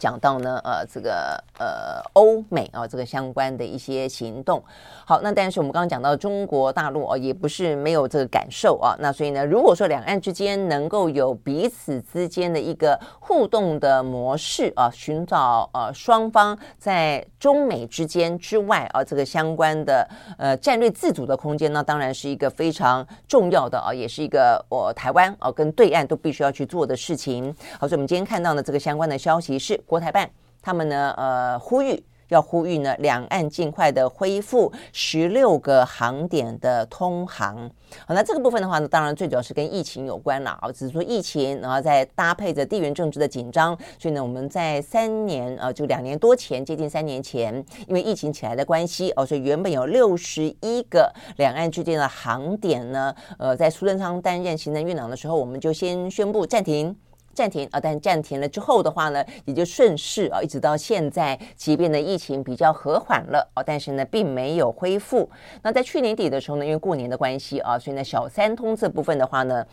[0.01, 4.63] 讲到呢，呃，这个呃，欧美啊，这个相关的一些行动。
[5.05, 8.95] 好，那但是我们刚刚讲到中国大陆啊，也不是没有这个感受啊。
[8.97, 27.55] 那所以呢，如果说两岸之间能够有彼此之间的一个互动的模式啊，寻找呃双方在中美之间之外啊，这个相关的呃战略自主的空间，那当然是一个非常重要的啊，也是一个我、台湾啊跟对岸都必须要去做的事情。
[27.79, 29.79] 好，所以我们今天看到呢，这个相关的消息是。
[29.91, 30.31] 国台办
[30.61, 37.69] 他们呢，呃，呼吁要呼吁呢，两岸尽快的恢复十六个航点的通航。
[38.07, 47.53] 好，那这个部分的话呢，当然最主要是跟疫情有关了啊，只是说疫情，然后再搭配着地缘政治的紧张，所以呢，我们在三年啊，就两年多前，接近三年前，
[47.85, 56.95] 因为疫情起来的关系哦，所以原本有六十一个两岸之间的航点呢，呃，在苏贞昌担任行政院长的时候，我们就先宣布暂停。
[57.34, 65.29] 暂停啊，但暂停了之后的话呢，也就顺势啊，一直到现在，即便呢疫情比较和缓了啊，但是呢并没有恢复。
[65.63, 69.65] 那在去年底的时候呢，因为过年的关系啊，所以呢小三通这部分的话呢，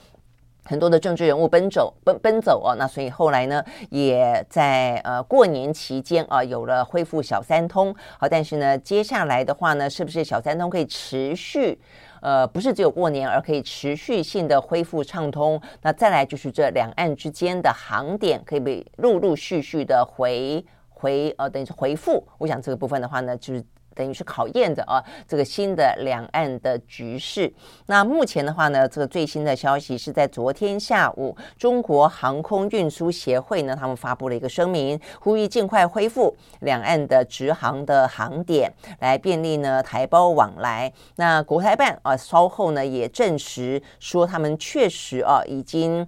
[0.65, 7.95] 很多的政治人物奔走奔奔走啊，那所以后来呢也在呃过年期间啊有了恢复小三通。
[8.19, 11.79] 好，但是呢接下来的话呢，是不是小三通可以持续？
[12.21, 15.61] 呃，不是只有过年，而可以持续性的恢复畅通。
[15.83, 22.27] 那再来就是这两岸之间的航点可以被陆陆续续的回回呃，等于是回复。
[22.39, 23.65] 我想这个部分的话呢，就是。
[23.99, 27.53] 等于是考验着啊，这个新的两岸的局势。
[27.87, 40.93] 那目前的话呢，这个最新的消息是在昨天下午，中国航空运输协会呢，他们发布了一个声明，呼吁尽快恢复两岸的直航的航点，来便利呢台胞往来。
[41.17, 46.07] 那国台办啊，稍后呢也证实说，他们确实啊已经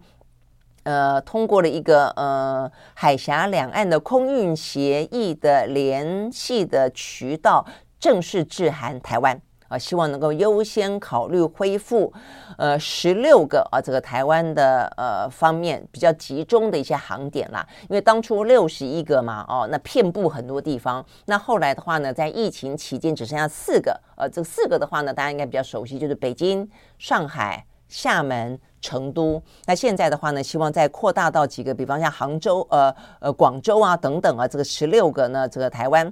[0.82, 7.66] 呃通过了一个呃海峡两岸的空运协议的联系的渠道。
[8.00, 12.10] 正式致函台湾啊，希望能够优先考虑恢复，
[12.56, 17.68] 呃，十六个啊，这个台湾的呃方面比较集中的一些航点啦。
[17.90, 21.04] 因为当初六十一个嘛，哦，那遍布很多地方。
[21.26, 26.66] 那后来的话呢，在疫情期间只剩下四个，呃，这四个的话呢，大家应该比较熟悉，就是北京、
[26.96, 29.42] 上海、厦门、成都。
[29.66, 36.10] 那现在的话呢，希望再扩大到几个，比方像杭州、呃呃广州啊等等啊，这个十六个呢，这个台湾。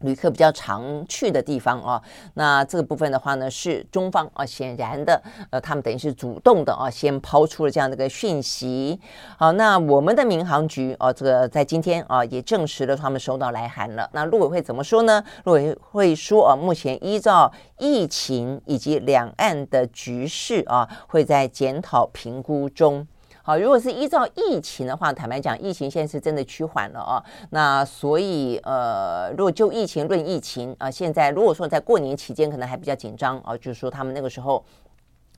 [0.00, 2.02] 旅客比较常去的地方啊，
[2.34, 8.98] 那这个部分的话呢，是中方啊，显然的，呃，他们等于是主动的啊，先抛出了这样的一个讯息。
[9.36, 14.08] 好，那我们的民航局啊，这个在今天啊，也证实了他们收到来函了。
[14.12, 15.22] 那陆委会怎么说呢？
[15.44, 23.06] 陆委会说啊，目前依照疫情以及两岸的局势啊，会在检讨评估中。
[23.50, 27.24] 啊，如果是依照疫情的话，坦白讲，疫情现在是真的趋缓了啊。
[27.50, 34.64] 那所以，呃，如果就疫情论疫情啊，现在如果说在过年期间可能还比较紧张啊，就是说他们那个时候。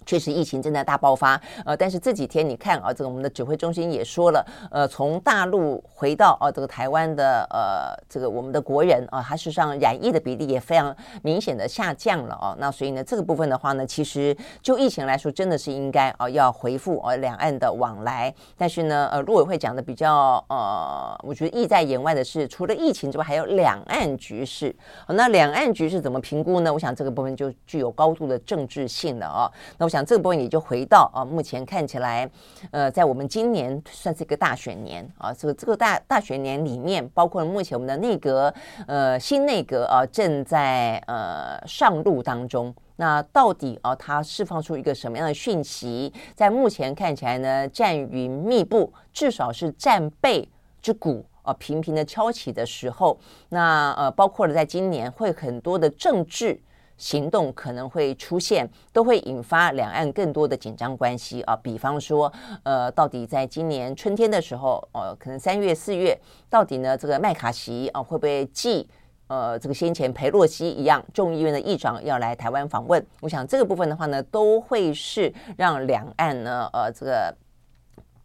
[0.05, 12.57] 确实，疫情正在大爆发，呃，但是这几天你看啊，这个我们的指挥中心也说了，呃，从大陆回到啊这个台湾的呃这个我们的国人啊，他事实上染疫的比例也非常明显的下降了啊。
[12.59, 18.35] 那所以呢，这个部分的话呢，其实就疫情来说，真的是应该啊要恢复啊两岸的往来。
[18.59, 24.75] 但是呢，呃，陆委会讲的比较呃，我觉得意在言外的是，除了疫情之外，还有两岸局势。
[25.07, 26.73] 那两岸局势怎么评估呢？
[26.73, 29.49] 我想这个部分就具有高度的政治性了啊。
[29.79, 29.92] 那我。
[29.93, 32.27] 想这个部分也就回到啊，目前看起来，
[32.71, 38.53] 呃，在我们今年算是一个大选年啊，这个这个大大选年里面，包括目前我们的内阁，
[38.87, 42.75] 呃，新内阁啊，正在呃上路当中。
[42.97, 46.11] 那到底啊，它释放出一个什么样的讯息？
[46.35, 50.49] 在目前看起来呢，战云密布，至少是战备
[50.81, 53.19] 之鼓啊，频频的敲起的时候，
[53.51, 56.59] 那呃，包括了在今年会很多的政治。
[57.03, 61.57] 行动可能会出现，都会引发两岸更多的紧张关系啊。
[61.57, 62.33] 比方说，
[62.63, 66.17] 呃，到底在今年春天的时候，呃，可能三月、四月，
[66.49, 68.89] 到底呢，这个麦卡锡啊，会不会继
[69.27, 73.05] 呃这个先前裴洛西一样，众议院的议长要来台湾访问？
[73.21, 77.35] 我想这个部分的话呢，都会是让两岸呢，呃，这个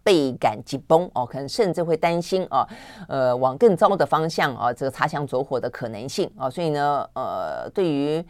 [0.03, 2.63] 倍感紧绷哦，可能甚至会担心啊，
[3.07, 6.47] 呃，往更糟的方向啊，这个擦枪走火的可能性啊。
[6.47, 8.23] 所以呢，呃，对于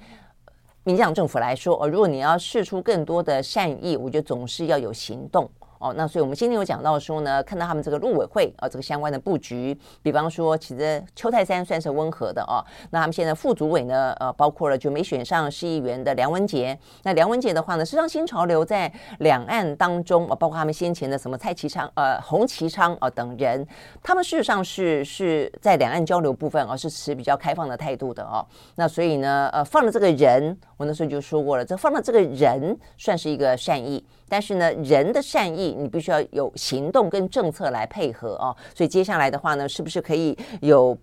[0.88, 5.50] 民进党政府来说，哦，如果你要试出更多的善意，我觉得总是要有行动。
[5.80, 12.64] 哦，那所以我们今天有讲到说呢，看到他们这个陆委会啊，这个相关的布局，比方说，其实邱太山算是温和的哦。
[12.92, 16.78] 那他们现在副主委呢，呃，包括了就没选上市议员的梁文杰。
[17.04, 23.66] 那梁文杰的话呢，实际上新潮流在两岸当中啊，包括他们先前的什么蔡其昌、呃洪其昌啊等人，
[24.02, 28.46] 他们事实上是是在两岸交流部分啊，是持比较开放的态度的哦。
[28.76, 34.04] 那所以呢，呃，放了这个人，我那时候就说过了，这放了这个人算是一个善意。
[34.30, 40.98] 但是呢，人的善意你必须要有行动跟政策来配合啊，所以接下来的话呢，是不是可以有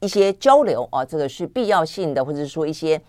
[0.00, 1.04] 一些交流啊？
[1.04, 3.00] 这个是必要性的，或者说一些。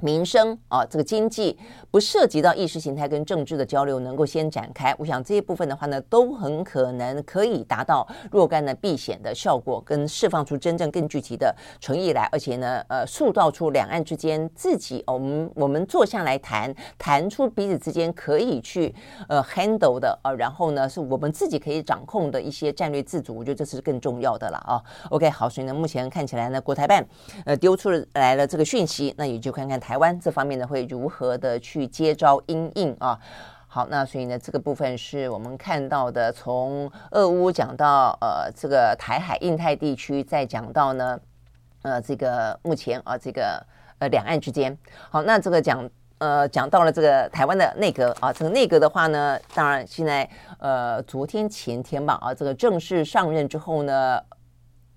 [0.00, 1.58] 民生啊，这个经济
[1.90, 4.94] 不涉及到意识形态跟政治的交流，能够先展开。
[4.98, 12.24] 我想这一部分的话呢，都很可能可以达到若干的避险的效果，跟释放出真正更具体的诚意来。
[12.32, 18.92] 而且呢，呃，塑造出两岸之间自己，我们我们坐下来谈，谈出彼此之间可以去
[19.28, 23.34] 呃 handle 的呃，然后呢，是我们自己可以掌控的一些战略自主。
[23.36, 24.82] 我觉得这是更重要的了啊。
[25.10, 27.06] OK，好，所以呢，目前看起来呢，国台办
[27.46, 29.80] 呃丢出来了这个讯息，那也就看看。
[29.84, 33.20] 台湾这方面呢，会如何的去接招因应啊？
[33.68, 41.20] 好，那所以呢，这个部分是我们看到的，从俄乌讲到呃这个台海印太地区，再讲到呢
[41.82, 43.62] 呃这个目前啊这个
[43.98, 44.74] 呃两岸之间。
[45.10, 50.26] 好，那这个讲呃讲到了这个台湾的内阁啊，这个内阁的话呢，当然现在
[50.60, 54.18] 呃昨天前天吧啊，这个正式上任之后呢。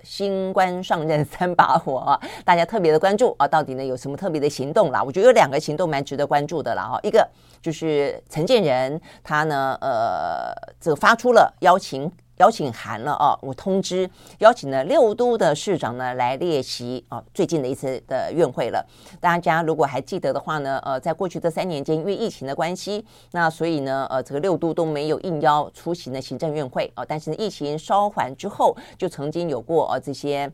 [0.04, 5.04] 新官上任三把火， 大家特别的关注啊，到底呢有什么特别的行动啦？
[5.04, 7.28] 我觉得有两个行动蛮值得关注的啦哈，一个
[7.62, 12.12] 就是陈建仁他呢呃这个发出了邀请。
[12.38, 13.38] 邀请函了啊！
[13.41, 14.09] 我通知
[14.39, 18.85] 邀请了六都的市长呢来列席啊，最近的一次的院会了。
[19.19, 27.03] 大家如果还记得的话呢，呃，在过去这三年间，因为疫情的关系，那所以呢，呃，这个六都都没有应邀出席呢行政院会啊。
[27.07, 30.51] 但是，疫情稍缓之后，就曾经有过啊这些。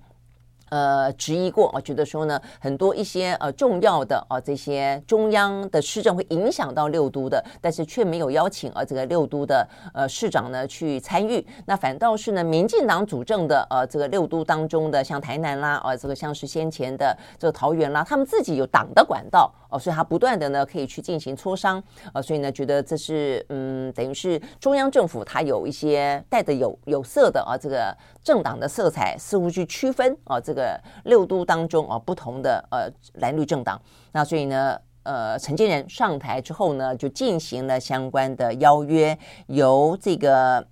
[0.70, 21.82] 呃，质疑过啊，觉得说呢，很多一些呃重要的啊这些中央的施政会影响到六都的，但是却没有邀请啊这个六都的呃市长呢去参与，那反倒是呢，民进党主政的呃这个六都当中的像台南啦啊这个像是先前的这个桃园啦，他们自己有党的管道哦，所以他不断的呢可以去进行磋商
[22.14, 30.80] 啊，所以呢觉得这是嗯等于是中央政府它有一些带着有有色的啊这个政党的色彩，似乎去区分啊这这个。
[31.06, 33.82] 六都当中啊，不同的呃蓝绿政党，
[34.12, 40.66] 那所以呢，呃，陈建仁上台之后呢，就进行了相关的邀约，由这个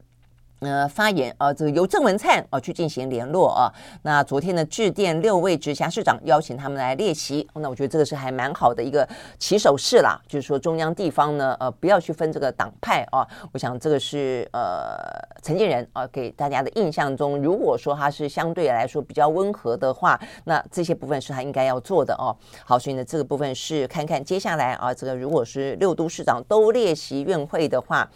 [0.61, 3.65] 呃，发言啊，这个由郑文灿啊去进行联络啊。
[4.03, 7.47] 那昨天呢，致电六位直辖市长，邀请他们来列席。
[7.55, 9.07] 那我觉得这个是还蛮好的一个
[9.39, 13.27] 起手式啦，就是说中央地方呢，呃，不要去分这个党派啊。
[13.51, 14.99] 我想这个是呃
[15.41, 22.37] 陈建仁啊给大家的印象中，如果说他是相对来说比较温和的话，那这些部分是他应该要做的哦。
[22.63, 28.07] 好，所以呢，这个部分是看看接下来啊，这个如果是六都市长都列席院会的话。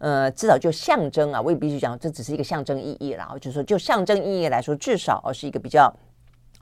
[0.00, 3.34] 呃，至少就象征啊，未必须讲，这只是一个象征意义啦。
[3.40, 5.94] 就是说，就象征意义来说，至少是一个比较。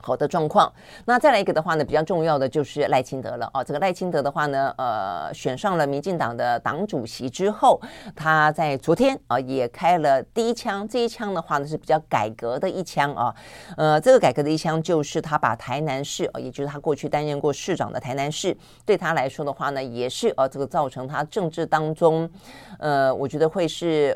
[0.05, 0.69] 好的状况，
[1.05, 3.63] 那再来一个的话呢，比较重要的就是赖清德了哦。
[3.63, 7.79] 这个赖清德的话呢，呃，选上了民进党的党主席之后，
[8.13, 10.85] 他在昨天啊也开了第一枪。
[10.85, 13.33] 这一枪的话呢是比较改革的一枪啊，
[13.77, 22.29] 呃，这个改革的一枪就是他把台南市，也就是他过去担任过市长的台南市，对他来说的话呢，也是呃这个造成他政治当中，
[22.77, 24.13] 呃，我觉得会是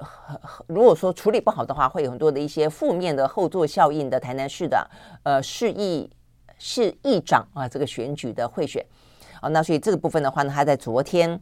[0.68, 4.86] 如果说处理不好的话，会有很多的一些负面的后座效应的台南市的
[5.24, 5.77] 呃市。
[5.78, 6.10] 议
[6.58, 8.86] 是议长啊，这个选举的贿选。
[9.40, 11.40] 啊，那所以这个部分的话呢，他在昨天。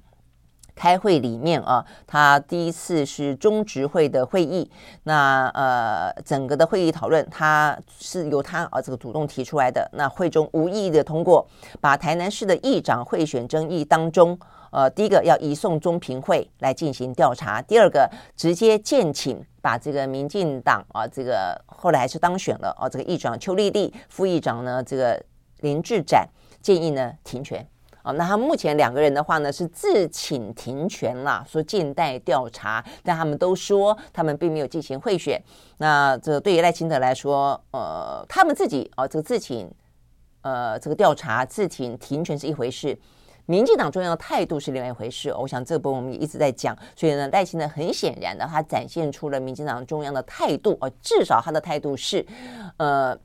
[0.76, 4.70] 开会里面啊，他第一次是中执会的会议，
[5.04, 11.48] 那呃，整个的会议讨论，他是由他啊这个主动提出来的，那会中无异议的通过，
[11.80, 14.38] 把台南市的议长贿选争议当中。
[14.72, 25.24] 呃，第一个要移送中评会来进行调查，第二个直接建请把这个民进党啊，这个后来还是当选了啊，这个议长邱丽丽，副议长呢这个
[25.62, 26.28] 林志展
[26.62, 27.66] 建议呢停权
[28.06, 35.42] 啊，那他目前两个人的话呢是自请停权啦，说静待调查，但他们都说他们并没有进行贿选。
[35.80, 39.68] 那这对于赖清德来说，呃，他们自己啊这个自请
[40.42, 42.96] 呃这个调查自请停权是一回事。
[43.48, 52.26] 民进党中央的态度是另外一回事，我想这波我们也一直在讲，所以呢，赖清德很显然的，他展现出了民进党中央的态度，呃，至少他的态度是，
[52.78, 53.16] 呃，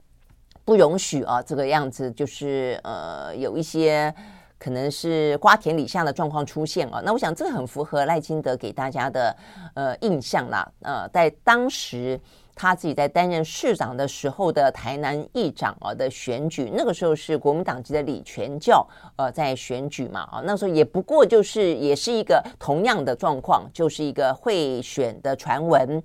[0.62, 4.14] 不容许啊这个样子，就是呃有一些
[4.60, 7.02] 可能是瓜田李下的状况出现啊。
[7.04, 9.36] 那我想这个很符合赖清德给大家的
[9.74, 12.20] 呃印象啦，呃，在当时。
[12.52, 18.86] 他自己在担任市长的时候的台南议长啊的选举，那个时候是国民党籍的李全教
[19.16, 26.02] 呃在选举嘛啊，那时候也不过就是也是一个同样的状况，就是一个贿选的传闻。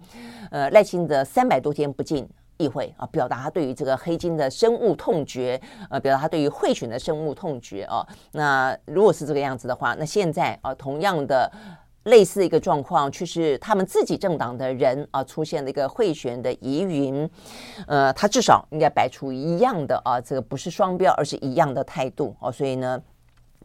[0.50, 2.26] 呃，赖清德三百多天不进
[2.58, 8.06] 议会啊，表达他对于这个黑金的深恶痛绝，呃，表达他对于贿选的深恶痛绝啊。
[8.32, 11.52] 那如果是这个样子的话，那现在啊，同样的。
[12.06, 17.28] 类似一个状况，却是他们自己政党的人啊出现了一个贿选的疑云，
[17.88, 23.02] 呃，他至少应该摆出一样的啊，这个不是双标，而是一样的态度哦，所以呢。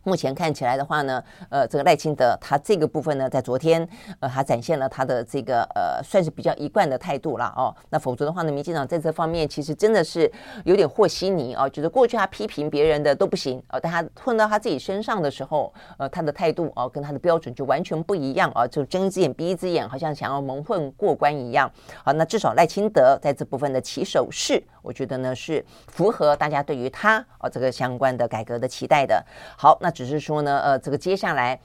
[0.03, 3.87] 目前看起来的话呢，呃，这个赖清德他这个部分呢，在昨天，
[4.21, 7.75] 呃，他展现了他的这个呃，算是比较一贯的态度了哦。
[7.91, 10.31] 那否则的话呢，民进党在这方面其实真的是
[10.65, 21.71] 有点和稀泥哦，就是过去他批评别人的都不行哦，但他混到他自己身上的时候，呃，他的态度哦，跟他的标准就完全不一样啊，就睁一只眼闭一只眼，好像想要蒙混过关一样。
[22.03, 29.23] 好，那至少赖清德在这部分的起手式，我觉得呢是符合大家对于他哦这个相关的改革的期待的。
[29.59, 29.90] 好，那。
[29.91, 31.61] 只是说呢，呃，这个接下来，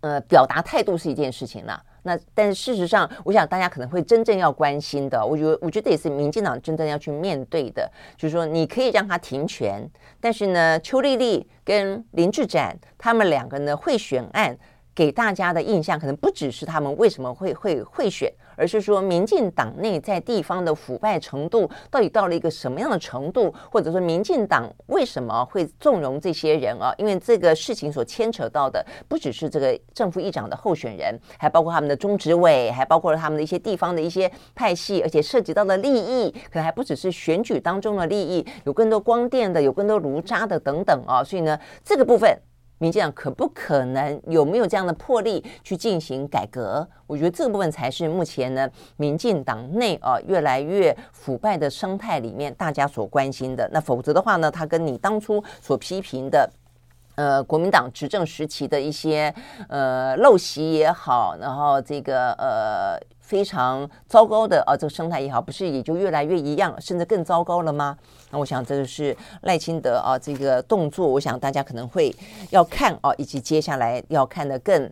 [0.00, 1.82] 呃，表达态度是一件事情了。
[2.02, 9.86] 那但是事实上，我想大家可能会真正要关心的，我觉得，我觉得也是民进党真正要去面对的，就是说，你可以让他停权，
[10.20, 14.56] 但是呢，邱丽丽跟林志展他们两个呢，贿选案
[14.98, 18.28] 给大家的印象，可能不只是他们为什么会会会选。
[18.56, 23.54] 而是说，民进党内在地方的腐败程度到底到了一个什么样的程度？
[23.70, 26.92] 或者说，民进党为什么会纵容这些人啊？
[26.98, 41.22] 因为这个事情所牵扯到的不只是这个正副议长的候选人，还包括他们的中执委，还包括了他们的一些地方的一些派系，而且涉及到的利益，可能还不只是选举当中的利益，有更多光电的，有更多炉渣的等等啊。
[41.22, 42.36] 所以呢，这个部分。
[42.78, 46.88] 民进党可不可能有没有这样的魄力去进行改革？
[47.06, 53.68] 我觉得这个部分才是目前呢，民进党内啊越来越腐败的生态里面大家所关心的。
[53.72, 56.48] 那否则的话呢，他跟你当初所批评的，
[57.18, 59.34] 呃，国民党执政时期的一些
[59.68, 62.96] 呃陋习也好，然后这个呃。
[63.28, 67.94] 非常糟糕的啊，这个生态也好，不是也就越来越一样，甚至更糟糕了吗？
[68.30, 72.10] 那我想这个是赖清德啊，这个动作，我想大家可能会
[72.48, 74.90] 要看啊，以及接下来要看得更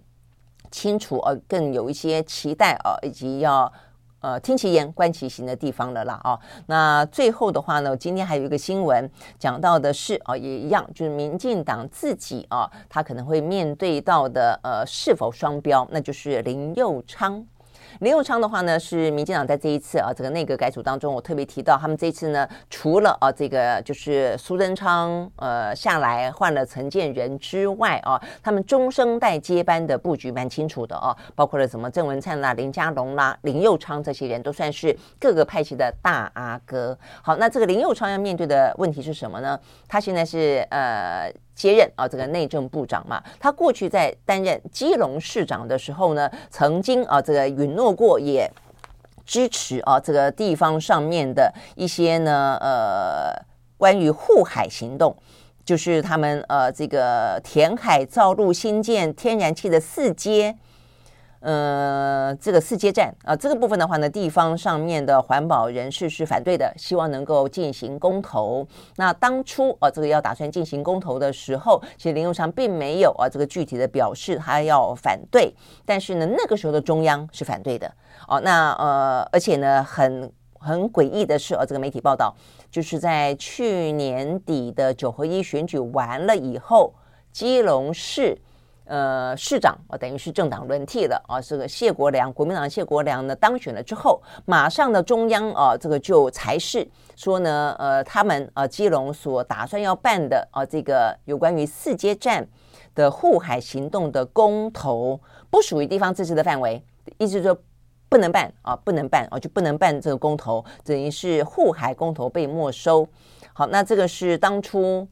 [0.71, 3.73] 清楚啊，更有一些期待啊，以及要
[4.27, 6.37] 呃听其言观其行的地方了啦啊。
[6.67, 9.09] 那最后的话呢，今天还有一个新闻
[9.39, 17.47] 讲到的是啊，也一样，就是民进党自己啊，他可能会面对到的呃是否双标，那就是林佑昌。
[18.01, 36.97] 林佑昌的话呢，是民进党在这一次啊这个内阁改组当中，我特别提到，他们这一次呢，除了啊这个就是苏贞昌呃下来换了陈建仁之外啊，他们中生代接班的布局蛮清楚的啊，包括了什么郑文灿啦、林佳龙啦、林佑昌这些人都算是各个派系的大阿哥。
[37.23, 39.59] 好，那这个林佑昌要面对的问题是什么呢？
[39.89, 41.33] 他现在是呃。
[41.57, 48.49] 接任啊，这个内政部长嘛，他过去在担任基隆市长的时候呢，曾经啊，这个允诺过也
[49.25, 53.33] 支持啊，这个地方上面的一些呢，呃，
[53.79, 55.17] 关于护海行动，
[55.65, 60.55] 就是他们呃，这个填海造陆新建天然气的四阶。
[61.47, 68.67] 呃，这个四接站啊，这个部分的话呢，地方上面的环保人士是反对的，希望能够进行公投。
[68.97, 75.55] 那当初啊，这个要打算进行公投的时候，其实林永昌并没有啊，这个具体的表示他要反对。
[75.85, 77.89] 但是呢，那个时候的中央是反对的
[78.27, 78.41] 哦。
[78.41, 82.35] 那呃，而且呢，很很诡异的是，啊，这个媒体报道
[82.73, 86.93] 就是在去年底的九合一选举完了以后，
[87.31, 88.37] 基隆市。
[88.87, 91.41] 呃，市长啊，等于是政党轮替了啊。
[91.41, 102.47] 这个谢国梁，国民党谢国梁呢当选了之后，马上呢中央啊，这个就裁示说呢，呃，他们啊，基隆所打算要办的啊，这个有关于四街站
[102.95, 105.21] 的护海行动的公投，
[105.51, 106.81] 不属于地方自治的范围，
[107.19, 107.59] 意思说
[108.09, 113.07] 不能办啊，不能办啊，就不能办这个公投，等于是护海公投被没收。
[113.53, 115.07] 好，那这个是当初。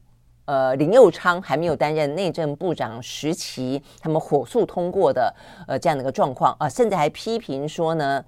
[0.45, 5.33] 呃，林佑昌还没有担任内政部长时期，他们火速通过的
[5.67, 8.23] 呃这样的一个状况啊，甚至还批评说呢。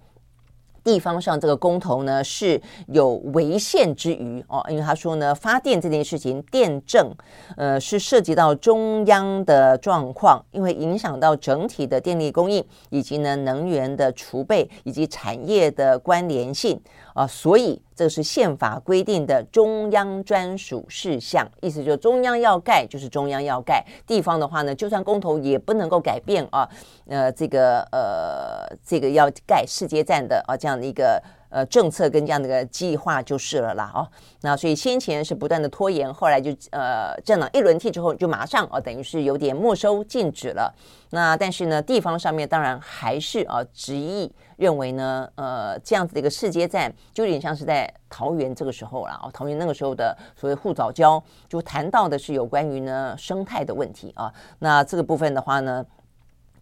[0.83, 7.13] 地方上这个公投呢是有违宪之余哦，因为他说呢，发电这件事情，电政
[7.57, 16.79] 呃是涉及到中央的状况，因为影响到整体的电力供应以及呢能源的储备以及产业的关联性
[17.17, 26.67] 啊，所以这是宪法规定的中央专属事项，意思就中央要盖就是中央要盖，地方的话呢，就算公投也不能够改变啊，
[27.07, 30.87] 呃，这个呃这个要盖世界站的啊这样的。
[30.87, 34.07] 一个呃政策跟这样的一个计划就是了啦哦，
[34.41, 40.73] 那所以先前是不断的拖延，后来就呃政党一轮替之后就马上哦，等于是有点没收禁止了。
[41.11, 54.33] 那但是呢，地方上面当然还是啊执意认为呢，呃这样子的一个世界站就有点像是在桃园这个时候了哦，桃园那个时候的所谓护藻礁就谈到的是有关于呢生态的问题啊。
[54.59, 55.85] 那这个部分的话呢，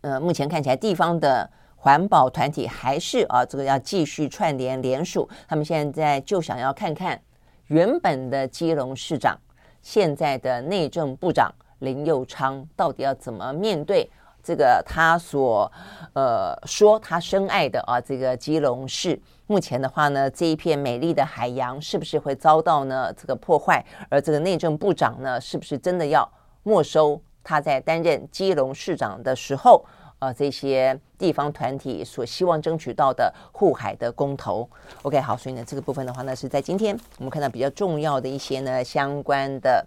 [0.01, 1.49] 呃目前看起来地方的。
[1.85, 5.29] 环保团体还是啊，这个要继续串联联署。
[5.47, 7.21] 他们现在就想要看看
[7.67, 9.37] 原本的基隆市长，
[9.83, 14.09] 现在的内政部长林佑昌到底要怎么面对
[14.41, 15.71] 这个他所
[16.15, 19.21] 呃说他深爱的啊这个基隆市。
[19.45, 23.85] 目前的话呢，这一片美丽的海洋是不是会遭到呢这个破坏？
[24.09, 26.27] 而这个内政部长呢，是不是真的要
[26.63, 29.85] 没收他在担任基隆市长的时候？
[30.25, 34.67] 呃，这些地方团体所希望争取到的护海的公投
[35.03, 39.85] ，OK，好，所以呢，这个部分的话呢，是在今天我们看到比较重要的一些呢相关的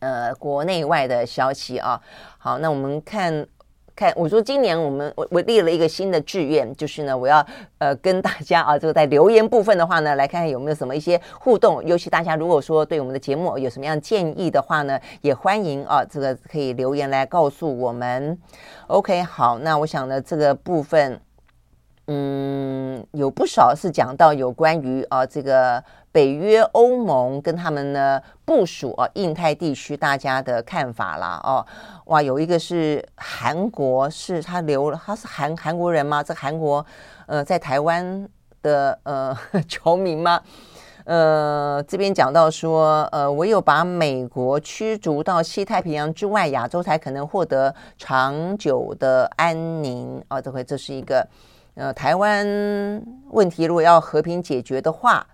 [0.00, 1.98] 呃国内外的消息啊。
[2.36, 3.46] 好，那我们看。
[3.96, 7.46] 看，我说今年我们我我立了一个新的志愿，就是呢，我要
[7.78, 11.84] 呃跟大家啊，这个在留言部分的话呢，来看看有没有什么一些互动。
[11.84, 18.36] 尤其大家如果说对我们的节目有什么样建议的话呢，也欢迎啊，这个可以留言来告诉我们。
[18.88, 21.20] OK，好，那我想呢，这个部分，
[22.06, 25.82] 嗯，有不少是讲到有关于啊这个。
[26.14, 31.66] 北约、欧盟跟他们呢部署啊，印太地区大家的看法啦哦，
[32.04, 36.22] 哇，有一个是韩国，是他留，他是韩韩国人吗？
[36.22, 36.86] 这韩国
[37.26, 38.28] 呃，在台湾
[38.62, 39.36] 的呃
[39.68, 40.40] 侨民吗？
[41.04, 50.40] 呃，这边讲到说，呃，唯有把美国驱逐到西太平洋之外，亚洲才可能获得长久的安宁啊。
[50.40, 51.26] 这回这是一个
[51.74, 52.46] 呃，台湾
[53.30, 55.26] 问题如果要和平解决的话。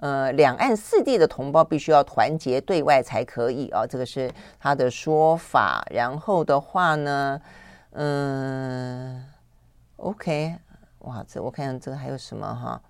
[0.00, 5.82] 呃，两岸四地的同胞必须要团结对外才可以啊，这个是他的说法。
[5.90, 7.40] 然后的话呢，
[7.92, 9.24] 嗯
[9.96, 10.56] ，OK，
[10.98, 12.82] 哇，这我看看这个还有什么哈，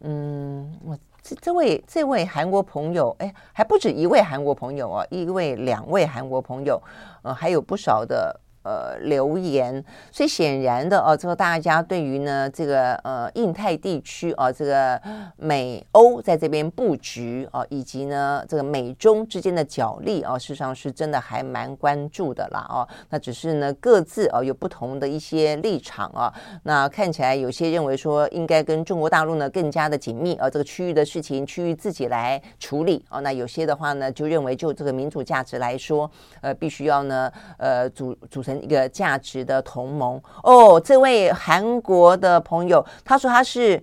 [0.00, 6.82] 嗯，我这这位这位韩国朋友，哎，还不止一位韩国朋友啊，一位两位韩国朋友，
[7.22, 8.34] 呃，还有不少的
[8.64, 15.00] 呃，留言，所以显然的哦，这个大家对于呢这个呃印太地区啊，这个
[15.36, 22.86] 美欧在这边布局啊，以及呢这个美中之间的角力啊，事实上是真的还蛮关注的啦哦。
[23.08, 26.30] 那只是呢各自啊有不同的一些立场啊。
[26.64, 33.20] 那看起来有些认为说应该跟中国大陆呢更加的紧密啊，这个区域的事情区域自己来处理啊。
[33.20, 36.10] 那有些的话呢就认为就这个民主价值来说，
[36.42, 38.57] 呃，必须要呢呃组组成。
[38.62, 43.82] 一个价值的同盟哦，这位韩国的朋友他说他是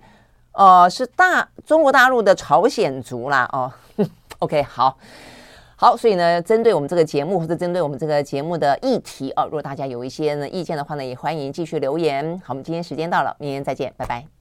[0.52, 3.72] 呃是大中国大陆的朝鲜族啦哦，
[4.40, 4.96] OK 好
[5.78, 12.40] 好，所以呢，针对我们这个节目或者针对我们这个节目的议题哦，如果大家有一些呢意见的话呢，也欢迎继续留言。
[12.42, 14.35] 好，我们今天时间到了，明天再见，拜拜。